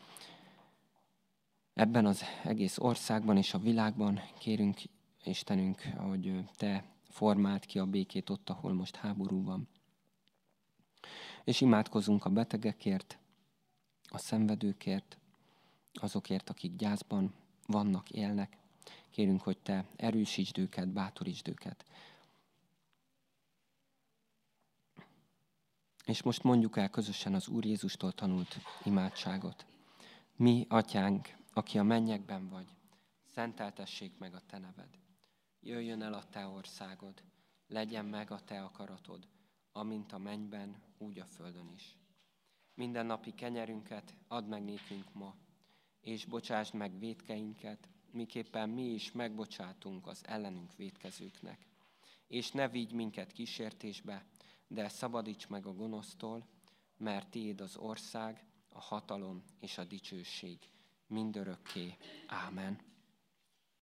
ebben 1.78 2.06
az 2.06 2.22
egész 2.44 2.78
országban 2.78 3.36
és 3.36 3.54
a 3.54 3.58
világban. 3.58 4.20
Kérünk, 4.38 4.80
Istenünk, 5.24 5.80
hogy 5.80 6.44
Te 6.56 6.84
formált 7.08 7.64
ki 7.64 7.78
a 7.78 7.86
békét 7.86 8.30
ott, 8.30 8.50
ahol 8.50 8.72
most 8.72 8.96
háború 8.96 9.44
van. 9.44 9.68
És 11.44 11.60
imádkozunk 11.60 12.24
a 12.24 12.30
betegekért, 12.30 13.18
a 14.08 14.18
szenvedőkért, 14.18 15.18
azokért, 15.92 16.50
akik 16.50 16.76
gyászban 16.76 17.34
vannak, 17.66 18.10
élnek. 18.10 18.56
Kérünk, 19.10 19.42
hogy 19.42 19.58
Te 19.58 19.84
erősítsd 19.96 20.58
őket, 20.58 20.88
bátorítsd 20.88 21.48
őket. 21.48 21.84
És 26.04 26.22
most 26.22 26.42
mondjuk 26.42 26.76
el 26.76 26.90
közösen 26.90 27.34
az 27.34 27.48
Úr 27.48 27.64
Jézustól 27.64 28.12
tanult 28.12 28.56
imádságot. 28.84 29.66
Mi, 30.36 30.66
atyánk, 30.68 31.36
aki 31.58 31.78
a 31.78 31.82
mennyekben 31.82 32.48
vagy, 32.48 32.76
szenteltessék 33.24 34.18
meg 34.18 34.34
a 34.34 34.40
te 34.46 34.58
neved. 34.58 34.98
Jöjjön 35.60 36.02
el 36.02 36.14
a 36.14 36.28
te 36.28 36.46
országod, 36.46 37.22
legyen 37.66 38.04
meg 38.04 38.30
a 38.30 38.40
te 38.44 38.62
akaratod, 38.62 39.28
amint 39.72 40.12
a 40.12 40.18
mennyben, 40.18 40.82
úgy 40.98 41.18
a 41.18 41.24
földön 41.24 41.70
is. 41.74 41.96
Minden 42.74 43.06
napi 43.06 43.34
kenyerünket 43.34 44.14
add 44.28 44.44
meg 44.44 44.64
nékünk 44.64 45.12
ma, 45.12 45.34
és 46.00 46.24
bocsásd 46.24 46.74
meg 46.74 46.98
védkeinket, 46.98 47.88
miképpen 48.10 48.68
mi 48.68 48.84
is 48.84 49.12
megbocsátunk 49.12 50.06
az 50.06 50.26
ellenünk 50.26 50.76
védkezőknek. 50.76 51.66
És 52.26 52.50
ne 52.50 52.68
vigy 52.68 52.92
minket 52.92 53.32
kísértésbe, 53.32 54.24
de 54.66 54.88
szabadíts 54.88 55.48
meg 55.48 55.66
a 55.66 55.74
gonosztól, 55.74 56.46
mert 56.96 57.30
tiéd 57.30 57.60
az 57.60 57.76
ország, 57.76 58.44
a 58.68 58.80
hatalom 58.80 59.42
és 59.60 59.78
a 59.78 59.84
dicsőség 59.84 60.58
mindörökké. 61.08 61.96
Ámen. 62.26 62.87